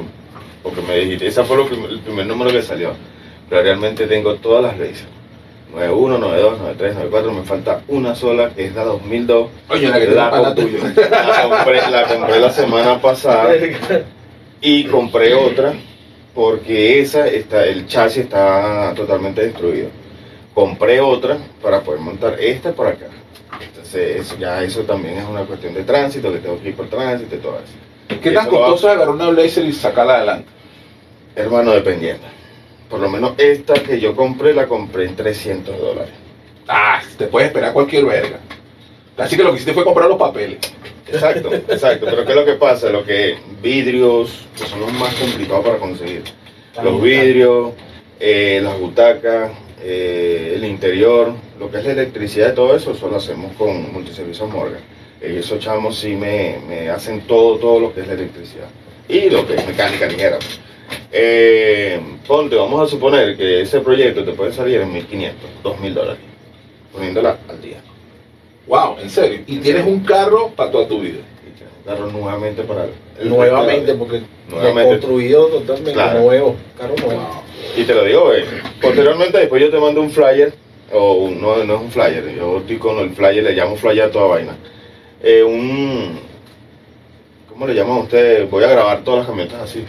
[0.63, 2.93] porque me dijiste, ese fue lo el primer número que salió.
[3.49, 5.05] Pero realmente tengo todas las leyes.
[5.71, 9.49] 91, 92, 93, 94, me falta una sola que es la 2002.
[9.69, 13.53] Oye, la que La compré, la compré la semana pasada
[14.61, 15.73] y compré otra
[16.33, 19.89] porque esa está, el chasis está totalmente destruido.
[20.53, 23.07] Compré otra para poder montar esta por acá.
[23.61, 26.87] Entonces eso, ya eso también es una cuestión de tránsito, que tengo que ir por
[26.89, 28.19] tránsito y todo eso.
[28.21, 30.49] ¿Qué Y tan eso costoso es agarrar una Blazer y sacarla adelante?
[31.35, 32.25] Hermano, dependiendo.
[32.89, 36.13] Por lo menos esta que yo compré la compré en 300 dólares.
[36.67, 38.39] Ah, te puedes esperar cualquier verga.
[39.17, 40.59] Así que lo que hiciste fue comprar los papeles.
[41.13, 42.05] Exacto, exacto.
[42.09, 42.89] Pero ¿qué es lo que pasa?
[42.89, 46.23] Lo que vidrios, que son los más complicados para conseguir.
[46.83, 47.73] Los vidrios,
[48.19, 49.51] eh, las butacas,
[49.81, 53.91] eh, el interior, lo que es la electricidad y todo eso, eso lo hacemos con
[53.93, 54.81] Multiservicios Morgan.
[55.21, 58.67] Ellos esos chamos sí me, me hacen todo, todo lo que es la electricidad.
[59.07, 60.37] Y lo que es mecánica ligera.
[61.11, 65.31] Eh, ponte, vamos a suponer que ese proyecto te puede salir en 1.500,
[65.63, 66.21] 2.000 dólares,
[66.93, 67.77] poniéndola al día.
[68.69, 69.39] Wow, en serio.
[69.47, 71.19] Y tienes un carro para toda tu vida.
[71.85, 74.89] Carro nuevamente para el- el Nuevamente, porque Nuevamente.
[74.99, 76.19] construido totalmente Claro.
[76.21, 76.55] nuevo.
[76.77, 77.43] Carro nuevo.
[77.75, 78.45] Y te lo digo, eh,
[78.79, 80.53] posteriormente después yo te mando un flyer,
[80.93, 84.03] o un- no, no es un flyer, yo estoy con el flyer, le llamo flyer
[84.03, 84.55] a toda vaina.
[85.23, 86.19] Eh, un,
[87.49, 88.47] ¿cómo le llaman ustedes?
[88.51, 89.83] Voy a grabar todas las camionetas así.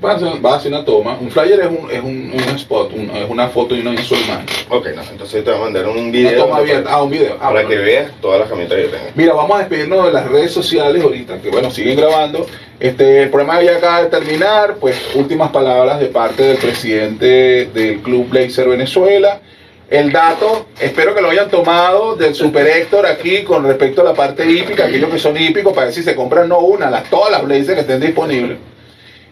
[0.00, 1.16] Vas a, vas a hacer una toma.
[1.20, 4.20] Un flyer es un, es un, un spot, un- es una foto y una sola
[4.22, 4.46] imagen.
[4.68, 6.90] Ok, no, entonces te voy a mandar un Una video toma donde- abierta.
[6.92, 7.34] Ah, un video.
[7.34, 7.68] Ah, para bueno.
[7.70, 9.04] que veas todas las camionetas que yo tengo.
[9.14, 12.46] Mira, vamos a despedirnos de las redes sociales ahorita, que bueno, siguen grabando.
[12.78, 18.00] Este, el programa ya acaba de terminar, pues últimas palabras de parte del presidente del
[18.00, 19.40] Club Blazer Venezuela.
[19.88, 24.14] El dato, espero que lo hayan tomado del Super Héctor aquí con respecto a la
[24.14, 27.30] parte hípica, aquellos que son hípicos, para ver si se compran no una, las, todas
[27.30, 28.58] las Blazer que estén disponibles.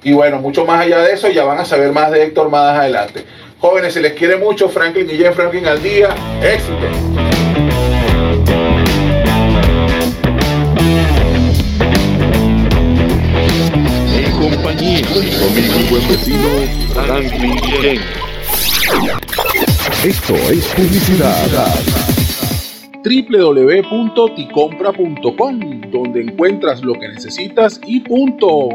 [0.05, 2.79] Y bueno, mucho más allá de eso, ya van a saber más de Héctor más
[2.79, 3.25] adelante.
[3.59, 6.87] Jóvenes, se les quiere mucho, Franklin Guillén, Franklin al día, éxito.
[14.15, 16.49] En compañía de mi amigo y buen vecino
[16.93, 18.03] Franklin Guillén.
[20.05, 21.49] Esto es publicidad.
[23.03, 28.69] www.ticompra.com, donde encuentras lo que necesitas y punto.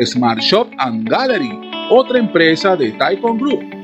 [0.00, 1.50] Smart Shop and Gallery,
[1.90, 3.81] otra empresa de Taikon Group.